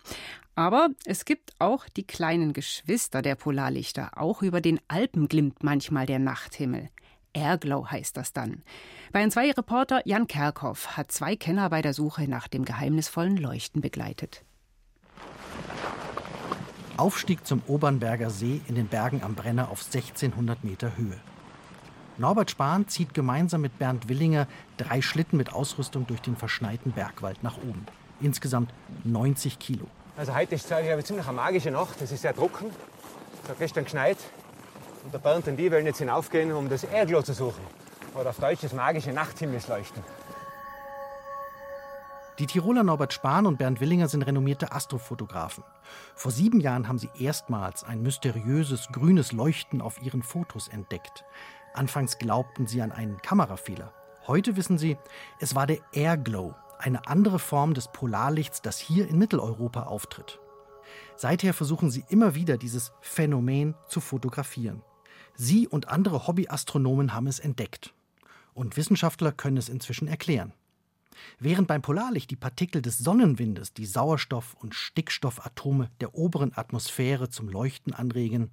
Aber 0.56 0.90
es 1.06 1.26
gibt 1.26 1.54
auch 1.60 1.88
die 1.90 2.06
kleinen 2.06 2.54
Geschwister 2.54 3.22
der 3.22 3.36
Polarlichter. 3.36 4.12
Auch 4.16 4.44
über 4.44 4.62
den 4.62 4.80
Alpen 4.88 5.28
glimmt 5.28 5.64
manchmal 5.64 6.06
der 6.06 6.20
Nachthimmel. 6.20 6.90
Airglow 7.34 7.90
heißt 7.90 8.16
das 8.16 8.34
dann. 8.34 8.62
Bayern 9.12 9.32
2 9.32 9.52
Reporter 9.52 10.02
Jan 10.06 10.28
Kerkhoff 10.28 10.96
hat 10.96 11.12
zwei 11.12 11.36
Kenner 11.36 11.70
bei 11.70 11.82
der 11.82 11.94
Suche 11.94 12.28
nach 12.28 12.48
dem 12.48 12.66
geheimnisvollen 12.66 13.38
Leuchten 13.38 13.82
begleitet. 13.82 14.44
Aufstieg 16.98 17.48
zum 17.48 17.64
Obernberger 17.66 18.30
See 18.30 18.62
in 18.68 18.76
den 18.76 18.88
Bergen 18.88 19.24
am 19.24 19.34
Brenner 19.34 19.72
auf 19.72 19.84
1600 19.84 20.64
Meter 20.64 20.96
Höhe. 20.96 21.20
Norbert 22.20 22.52
Spahn 22.52 22.88
zieht 22.88 23.16
gemeinsam 23.16 23.62
mit 23.62 23.80
Bernd 23.80 24.08
Willinger 24.08 24.48
drei 24.78 25.02
Schlitten 25.02 25.38
mit 25.38 25.52
Ausrüstung 25.52 26.06
durch 26.06 26.22
den 26.22 26.36
verschneiten 26.36 26.92
Bergwald 26.92 27.42
nach 27.42 27.58
oben. 27.58 27.88
Insgesamt 28.22 28.72
90 29.04 29.58
Kilo. 29.58 29.88
Also 30.16 30.36
heute 30.36 30.54
ist 30.56 30.72
eine 30.72 31.04
ziemlich 31.04 31.26
magische 31.32 31.72
Nacht. 31.72 32.00
Es 32.02 32.12
ist 32.12 32.22
sehr 32.22 32.36
trocken. 32.36 32.70
Es 33.44 33.50
hat 33.50 33.58
gestern 33.58 33.84
geschneit. 33.86 34.18
Und 35.04 35.14
der 35.14 35.18
Bernd 35.20 35.48
und 35.48 35.58
die 35.58 35.72
wollen 35.72 35.88
jetzt 35.88 35.98
hinaufgehen, 35.98 36.52
um 36.52 36.70
das 36.70 36.84
Erdglow 36.84 37.24
zu 37.24 37.34
suchen. 37.34 37.62
Oder 38.14 38.30
auf 38.30 38.38
Deutsch 38.38 38.62
das 38.62 38.74
magische 38.74 39.12
Nachthimmelsleuchten. 39.12 40.04
Die 42.38 42.46
Tiroler 42.46 42.84
Norbert 42.84 43.14
Spahn 43.14 43.48
und 43.48 43.58
Bernd 43.58 43.80
Willinger 43.80 44.08
sind 44.08 44.24
renommierte 44.24 44.72
Astrofotografen. 44.72 45.64
Vor 46.16 46.32
sieben 46.32 46.60
Jahren 46.60 46.88
haben 46.88 47.00
sie 47.00 47.10
erstmals 47.20 47.84
ein 47.84 48.02
mysteriöses 48.02 48.90
grünes 48.92 49.32
Leuchten 49.32 49.82
auf 49.82 50.02
ihren 50.02 50.22
Fotos 50.22 50.68
entdeckt. 50.68 51.26
Anfangs 51.74 52.20
glaubten 52.20 52.68
sie 52.68 52.82
an 52.84 52.92
einen 52.92 53.20
Kamerafehler. 53.22 53.92
Heute 54.28 54.56
wissen 54.56 54.78
sie, 54.78 54.98
es 55.40 55.54
war 55.54 55.68
der 55.68 55.80
Airglow, 55.92 56.56
eine 56.84 57.08
andere 57.08 57.40
Form 57.40 57.74
des 57.74 57.88
Polarlichts, 57.88 58.62
das 58.62 58.78
hier 58.78 59.08
in 59.08 59.18
Mitteleuropa 59.18 59.84
auftritt. 59.84 60.40
Seither 61.16 61.54
versuchen 61.54 61.90
sie 61.90 62.04
immer 62.10 62.36
wieder, 62.36 62.58
dieses 62.58 62.92
Phänomen 63.00 63.74
zu 63.88 64.02
fotografieren. 64.02 64.84
Sie 65.36 65.68
und 65.68 65.88
andere 65.88 66.28
Hobbyastronomen 66.28 67.14
haben 67.14 67.28
es 67.28 67.40
entdeckt. 67.40 67.94
Und 68.54 68.76
Wissenschaftler 68.76 69.32
können 69.32 69.58
es 69.58 69.70
inzwischen 69.70 70.08
erklären. 70.08 70.54
Während 71.40 71.68
beim 71.68 71.82
Polarlicht 71.82 72.30
die 72.32 72.36
Partikel 72.36 72.82
des 72.82 72.98
Sonnenwindes 72.98 73.74
die 73.74 73.86
Sauerstoff- 73.86 74.56
und 74.60 74.76
Stickstoffatome 74.76 75.90
der 76.02 76.16
oberen 76.16 76.52
Atmosphäre 76.54 77.30
zum 77.30 77.48
Leuchten 77.48 77.94
anregen, 77.94 78.52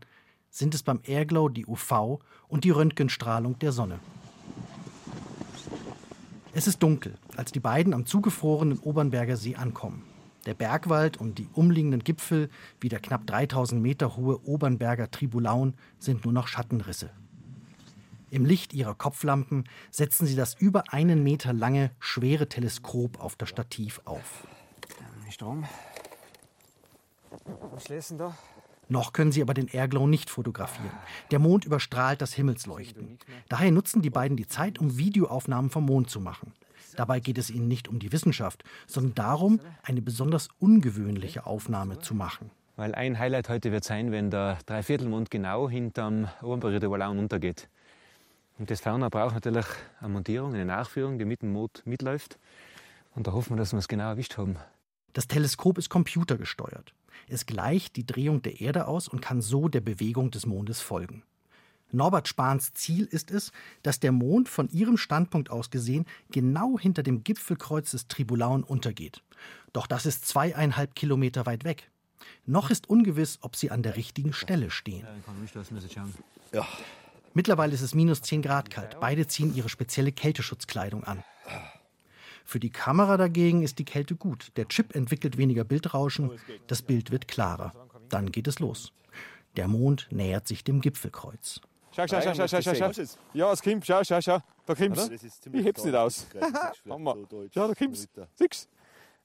sind 0.51 0.75
es 0.75 0.83
beim 0.83 1.01
Airglow 1.05 1.49
die 1.49 1.67
UV- 1.67 2.21
und 2.49 2.65
die 2.65 2.71
Röntgenstrahlung 2.71 3.59
der 3.59 3.73
Sonne. 3.73 3.99
Es 6.53 6.67
ist 6.67 6.83
dunkel, 6.83 7.15
als 7.37 7.53
die 7.53 7.61
beiden 7.61 7.95
am 7.95 8.07
zugefrorenen 8.07 8.81
Obernberger 8.81 9.37
See 9.37 9.55
ankommen. 9.55 10.03
Der 10.47 10.55
Bergwald 10.55 11.17
und 11.17 11.39
die 11.39 11.49
umliegenden 11.53 12.03
Gipfel, 12.03 12.51
wie 12.81 12.89
der 12.89 12.99
knapp 12.99 13.27
3000 13.27 13.81
Meter 13.81 14.17
hohe 14.17 14.45
Obernberger 14.45 15.13
Tribulaun, 15.13 15.75
sind 15.99 16.25
nur 16.25 16.33
noch 16.33 16.49
Schattenrisse. 16.49 17.11
Im 18.31 18.45
Licht 18.47 18.75
ihrer 18.75 18.95
Kopflampen 18.97 19.65
setzen 19.93 20.27
sie 20.27 20.35
das 20.35 20.55
über 20.55 20.93
einen 20.93 21.23
Meter 21.23 21.53
lange, 21.53 21.93
schwere 22.01 22.49
Teleskop 22.49 23.21
auf 23.21 23.37
das 23.37 23.49
Stativ 23.49 24.01
auf. 24.05 24.47
Strom. 25.31 25.65
Was 27.73 27.89
lesen 27.89 28.19
da? 28.19 28.37
Noch 28.91 29.13
können 29.13 29.31
sie 29.31 29.41
aber 29.41 29.55
den 29.55 29.69
Airglow 29.69 30.09
nicht 30.09 30.31
fotografieren. 30.31 30.91
Der 31.31 31.39
Mond 31.39 31.65
überstrahlt 31.65 32.21
das 32.21 32.35
Himmelsleuchten. 32.35 33.19
Daher 33.49 33.71
nutzen 33.71 34.03
die 34.03 34.11
beiden 34.11 34.37
die 34.37 34.49
Zeit, 34.49 34.81
um 34.81 34.99
Videoaufnahmen 34.99 35.71
vom 35.71 35.87
Mond 35.87 36.11
zu 36.11 36.21
machen. 36.21 36.53
Dabei 36.97 37.21
geht 37.21 37.39
es 37.39 37.51
ihnen 37.51 37.69
nicht 37.69 37.87
um 37.87 38.01
die 38.01 38.11
Wissenschaft, 38.11 38.65
sondern 38.89 39.15
darum, 39.15 39.61
eine 39.85 40.03
besonders 40.03 40.49
ungewöhnliche 40.59 41.47
Aufnahme 41.47 42.01
zu 42.01 42.17
machen. 42.17 42.51
Weil 42.75 42.97
ein 42.97 43.17
Highlight 43.17 43.49
heute 43.49 43.71
wird 43.71 43.85
sein, 43.85 44.11
wenn 44.11 44.29
der 44.29 44.59
Dreiviertelmond 44.67 45.31
genau 45.31 45.71
hinterm 45.71 46.29
Obernberger 46.43 46.81
der 46.81 46.91
Wallaun 46.91 47.21
untergeht. 47.21 47.69
Und 48.59 48.73
das 48.73 48.81
Ferner 48.81 49.09
braucht 49.09 49.35
natürlich 49.35 49.67
eine 50.01 50.09
Montierung, 50.09 50.53
eine 50.53 50.65
Nachführung, 50.65 51.17
die 51.19 51.25
mit 51.25 51.43
dem 51.43 51.53
Mond 51.53 51.83
mitläuft. 51.87 52.41
Und 53.15 53.29
da 53.29 53.33
hoffen 53.33 53.51
wir, 53.51 53.57
dass 53.57 53.73
wir 53.73 53.79
es 53.79 53.87
genau 53.87 54.09
erwischt 54.09 54.37
haben. 54.37 54.57
Das 55.13 55.29
Teleskop 55.29 55.79
ist 55.79 55.91
computergesteuert. 55.91 56.93
Es 57.29 57.47
gleicht 57.47 57.97
die 57.97 58.07
Drehung 58.07 58.43
der 58.43 58.61
Erde 58.61 58.87
aus 58.87 59.09
und 59.09 59.21
kann 59.21 59.41
so 59.41 59.69
der 59.69 59.81
Bewegung 59.81 60.31
des 60.31 60.47
Mondes 60.47 60.81
folgen. 60.81 61.23
Norbert 61.93 62.29
Spahns 62.29 62.73
Ziel 62.75 63.05
ist 63.05 63.31
es, 63.31 63.53
dass 63.83 64.01
der 64.01 64.13
Mond 64.13 64.49
von 64.49 64.69
ihrem 64.71 64.97
Standpunkt 64.97 65.51
aus 65.51 65.71
gesehen 65.71 66.07
genau 66.31 66.79
hinter 66.79 67.03
dem 67.03 67.25
Gipfelkreuz 67.25 67.91
des 67.91 68.07
Tribulaun 68.07 68.63
untergeht. 68.63 69.23
Doch 69.73 69.87
das 69.87 70.07
ist 70.07 70.27
zweieinhalb 70.27 70.95
Kilometer 70.95 71.47
weit 71.47 71.65
weg. 71.65 71.91
Noch 72.47 72.71
ist 72.71 72.89
ungewiss, 72.89 73.39
ob 73.43 73.57
sie 73.57 73.71
an 73.71 73.83
der 73.83 73.97
richtigen 73.97 74.33
Stelle 74.33 74.71
stehen. 74.71 75.07
Ja. 76.53 76.67
Mittlerweile 77.33 77.75
ist 77.75 77.83
es 77.83 77.95
minus 77.95 78.23
10 78.23 78.43
Grad 78.43 78.71
kalt. 78.71 78.99
Beide 79.01 79.27
ziehen 79.27 79.55
ihre 79.55 79.69
spezielle 79.69 80.13
Kälteschutzkleidung 80.13 81.05
an. 81.05 81.23
Für 82.51 82.59
die 82.59 82.71
Kamera 82.71 83.17
dagegen 83.17 83.63
ist 83.63 83.79
die 83.79 83.85
Kälte 83.85 84.17
gut. 84.17 84.51
Der 84.57 84.67
Chip 84.67 84.97
entwickelt 84.97 85.39
weniger 85.39 85.63
Bildrauschen, 85.63 86.33
das 86.67 86.83
Bild 86.83 87.13
wird 87.13 87.29
klarer. 87.29 87.73
Dann 88.09 88.33
geht 88.33 88.49
es 88.49 88.59
los. 88.59 88.93
Der 89.57 89.69
Mond 89.69 90.09
nähert 90.11 90.49
sich 90.49 90.65
dem 90.65 90.81
Gipfelkreuz. 90.81 91.61
Schau, 91.93 92.09
schau, 92.09 92.21
schau, 92.21 92.49
schau, 92.49 92.61
schau, 92.61 92.93
schau. 92.93 93.05
Ja, 93.35 93.53
es 93.53 93.63
kommt, 93.63 93.87
schau, 93.87 94.03
schau, 94.03 94.21
schau. 94.21 94.41
Da 94.67 94.75
kommt's. 94.75 95.09
Ich 95.53 95.65
heb's 95.65 95.85
nicht 95.85 95.95
aus. 95.95 96.27
Hammer. 96.89 97.19
Ja, 97.53 97.69
da 97.69 97.75
kommt's. 97.75 98.09
Siehst 98.35 98.69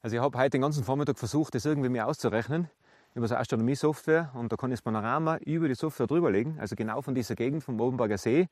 Also 0.02 0.14
ich 0.14 0.22
habe 0.22 0.38
heute 0.38 0.50
den 0.50 0.60
ganzen 0.60 0.84
Vormittag 0.84 1.18
versucht, 1.18 1.56
das 1.56 1.64
irgendwie 1.64 1.88
mir 1.88 2.06
auszurechnen 2.06 2.70
über 3.14 3.26
so 3.26 3.34
Astronomie-Software 3.34 4.30
und 4.34 4.52
da 4.52 4.56
kann 4.56 4.70
ich 4.70 4.78
das 4.78 4.82
Panorama 4.82 5.38
über 5.38 5.66
die 5.66 5.74
Software 5.74 6.06
drüberlegen, 6.06 6.60
also 6.60 6.76
genau 6.76 7.02
von 7.02 7.16
dieser 7.16 7.34
Gegend 7.34 7.64
vom 7.64 7.80
Obenberger 7.80 8.18
See. 8.18 8.46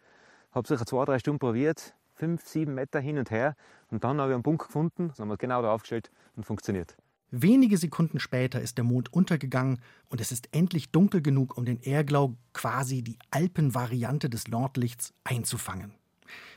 Habe 0.51 0.67
sicher 0.67 0.85
zwei, 0.85 1.05
drei 1.05 1.21
Stunden 1.21 1.39
probiert, 1.39 1.95
fünf, 2.25 2.47
sieben 2.47 2.75
Meter 2.75 3.01
hin 3.01 3.19
und 3.19 3.31
her 3.31 3.55
und 3.91 4.03
dann 4.03 4.19
habe 4.19 4.31
ich 4.31 4.35
einen 4.35 4.43
Punkt 4.43 4.65
gefunden, 4.65 5.09
das 5.09 5.19
haben 5.19 5.29
wir 5.29 5.37
genau 5.37 5.61
da 5.61 5.73
aufgestellt 5.73 6.11
und 6.37 6.47
funktioniert. 6.47 6.97
Wenige 7.31 7.77
Sekunden 7.77 8.19
später 8.19 8.63
ist 8.63 8.79
der 8.79 8.85
Mond 8.85 9.13
untergegangen 9.13 9.81
und 10.09 10.23
es 10.23 10.33
ist 10.33 10.49
endlich 10.53 10.91
dunkel 10.91 11.21
genug, 11.21 11.59
um 11.59 11.67
den 11.67 11.81
Airglow, 11.83 12.35
quasi 12.55 13.03
die 13.03 13.19
Alpenvariante 13.31 14.31
des 14.31 14.49
Nordlichts, 14.49 15.13
einzufangen. 15.23 15.93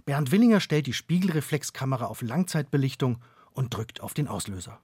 Bernd 0.06 0.32
Willinger 0.32 0.62
stellt 0.62 0.88
die 0.88 0.94
Spiegelreflexkamera 0.94 2.06
auf 2.06 2.22
Langzeitbelichtung 2.22 3.18
und 3.52 3.74
drückt 3.74 4.00
auf 4.00 4.14
den 4.14 4.30
Auslöser. 4.30 4.80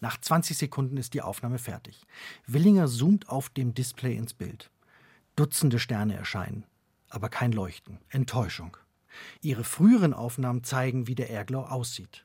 Nach 0.00 0.20
20 0.20 0.58
Sekunden 0.58 0.96
ist 0.96 1.14
die 1.14 1.22
Aufnahme 1.22 1.58
fertig. 1.58 2.02
Willinger 2.48 2.88
zoomt 2.88 3.28
auf 3.28 3.48
dem 3.48 3.74
Display 3.74 4.16
ins 4.16 4.34
Bild. 4.34 4.72
Dutzende 5.36 5.78
Sterne 5.78 6.16
erscheinen, 6.16 6.64
aber 7.10 7.28
kein 7.28 7.52
Leuchten. 7.52 7.98
Enttäuschung. 8.08 8.76
Ihre 9.42 9.64
früheren 9.64 10.14
Aufnahmen 10.14 10.64
zeigen, 10.64 11.06
wie 11.06 11.14
der 11.14 11.30
Airglow 11.30 11.62
aussieht. 11.62 12.24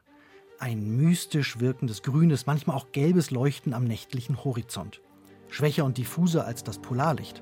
Ein 0.60 0.96
mystisch 0.98 1.60
wirkendes 1.60 2.04
grünes, 2.04 2.46
manchmal 2.46 2.78
auch 2.78 2.92
gelbes 2.92 3.32
Leuchten 3.32 3.74
am 3.74 3.84
nächtlichen 3.84 4.44
Horizont. 4.44 5.02
Schwächer 5.50 5.86
und 5.86 5.98
diffuser 5.98 6.46
als 6.46 6.64
das 6.64 6.80
Polarlicht, 6.80 7.42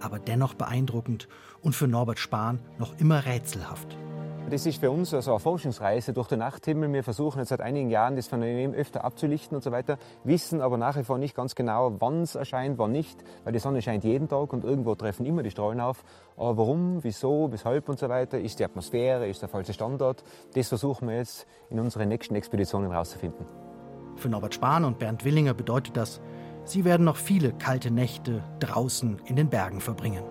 aber 0.00 0.18
dennoch 0.18 0.54
beeindruckend 0.54 1.28
und 1.60 1.74
für 1.74 1.88
Norbert 1.88 2.18
Spahn 2.18 2.60
noch 2.78 2.98
immer 2.98 3.26
rätselhaft. 3.26 3.96
Das 4.50 4.66
ist 4.66 4.80
für 4.80 4.90
uns 4.90 5.14
also 5.14 5.30
eine 5.30 5.38
Forschungsreise 5.38 6.12
durch 6.12 6.26
den 6.26 6.40
Nachthimmel. 6.40 6.92
Wir 6.92 7.04
versuchen 7.04 7.38
jetzt 7.38 7.50
seit 7.50 7.60
einigen 7.60 7.88
Jahren 7.88 8.16
das 8.16 8.26
Phänomen 8.26 8.74
öfter 8.74 9.04
abzulichten 9.04 9.54
und 9.54 9.62
so 9.62 9.70
weiter, 9.70 9.96
wissen 10.24 10.60
aber 10.60 10.76
nach 10.76 10.96
wie 10.96 11.04
vor 11.04 11.18
nicht 11.18 11.36
ganz 11.36 11.54
genau, 11.54 11.94
wann 12.00 12.22
es 12.22 12.34
erscheint, 12.34 12.76
wann 12.76 12.90
nicht, 12.90 13.22
weil 13.44 13.52
die 13.52 13.60
Sonne 13.60 13.80
scheint 13.80 14.02
jeden 14.02 14.28
Tag 14.28 14.52
und 14.52 14.64
irgendwo 14.64 14.96
treffen 14.96 15.24
immer 15.24 15.44
die 15.44 15.52
Strahlen 15.52 15.80
auf. 15.80 16.02
Aber 16.36 16.56
warum, 16.56 16.98
wieso, 17.04 17.52
weshalb 17.52 17.88
und 17.88 18.00
so 18.00 18.08
weiter, 18.08 18.40
ist 18.40 18.58
die 18.58 18.64
Atmosphäre, 18.64 19.28
ist 19.28 19.40
der 19.40 19.48
falsche 19.48 19.72
Standort, 19.72 20.24
das 20.54 20.68
versuchen 20.68 21.06
wir 21.06 21.18
jetzt 21.18 21.46
in 21.68 21.78
unseren 21.78 22.08
nächsten 22.08 22.34
Expeditionen 22.34 22.90
herauszufinden. 22.90 23.46
Für 24.16 24.28
Norbert 24.28 24.54
Spahn 24.54 24.84
und 24.84 24.98
Bernd 24.98 25.24
Willinger 25.24 25.54
bedeutet 25.54 25.96
das, 25.96 26.20
sie 26.64 26.84
werden 26.84 27.04
noch 27.04 27.16
viele 27.16 27.52
kalte 27.52 27.92
Nächte 27.92 28.42
draußen 28.58 29.20
in 29.26 29.36
den 29.36 29.48
Bergen 29.48 29.80
verbringen. 29.80 30.24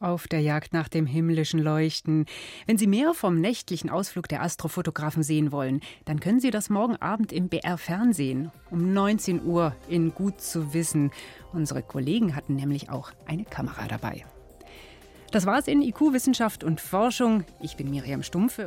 Auf 0.00 0.28
der 0.28 0.40
Jagd 0.40 0.72
nach 0.72 0.88
dem 0.88 1.06
himmlischen 1.06 1.60
Leuchten. 1.60 2.26
Wenn 2.66 2.78
Sie 2.78 2.86
mehr 2.86 3.14
vom 3.14 3.40
nächtlichen 3.40 3.90
Ausflug 3.90 4.28
der 4.28 4.42
Astrofotografen 4.42 5.22
sehen 5.22 5.52
wollen, 5.52 5.80
dann 6.04 6.20
können 6.20 6.40
Sie 6.40 6.50
das 6.50 6.70
morgen 6.70 6.96
Abend 6.96 7.32
im 7.32 7.48
BR 7.48 7.78
Fernsehen 7.78 8.50
um 8.70 8.92
19 8.92 9.44
Uhr 9.44 9.74
in 9.88 10.14
Gut 10.14 10.40
zu 10.40 10.72
wissen. 10.74 11.10
Unsere 11.52 11.82
Kollegen 11.82 12.36
hatten 12.36 12.54
nämlich 12.54 12.90
auch 12.90 13.12
eine 13.26 13.44
Kamera 13.44 13.88
dabei. 13.88 14.24
Das 15.30 15.44
war's 15.44 15.68
in 15.68 15.82
IQ 15.82 16.12
Wissenschaft 16.12 16.64
und 16.64 16.80
Forschung. 16.80 17.44
Ich 17.60 17.76
bin 17.76 17.90
Miriam 17.90 18.22
Stumpfe. 18.22 18.66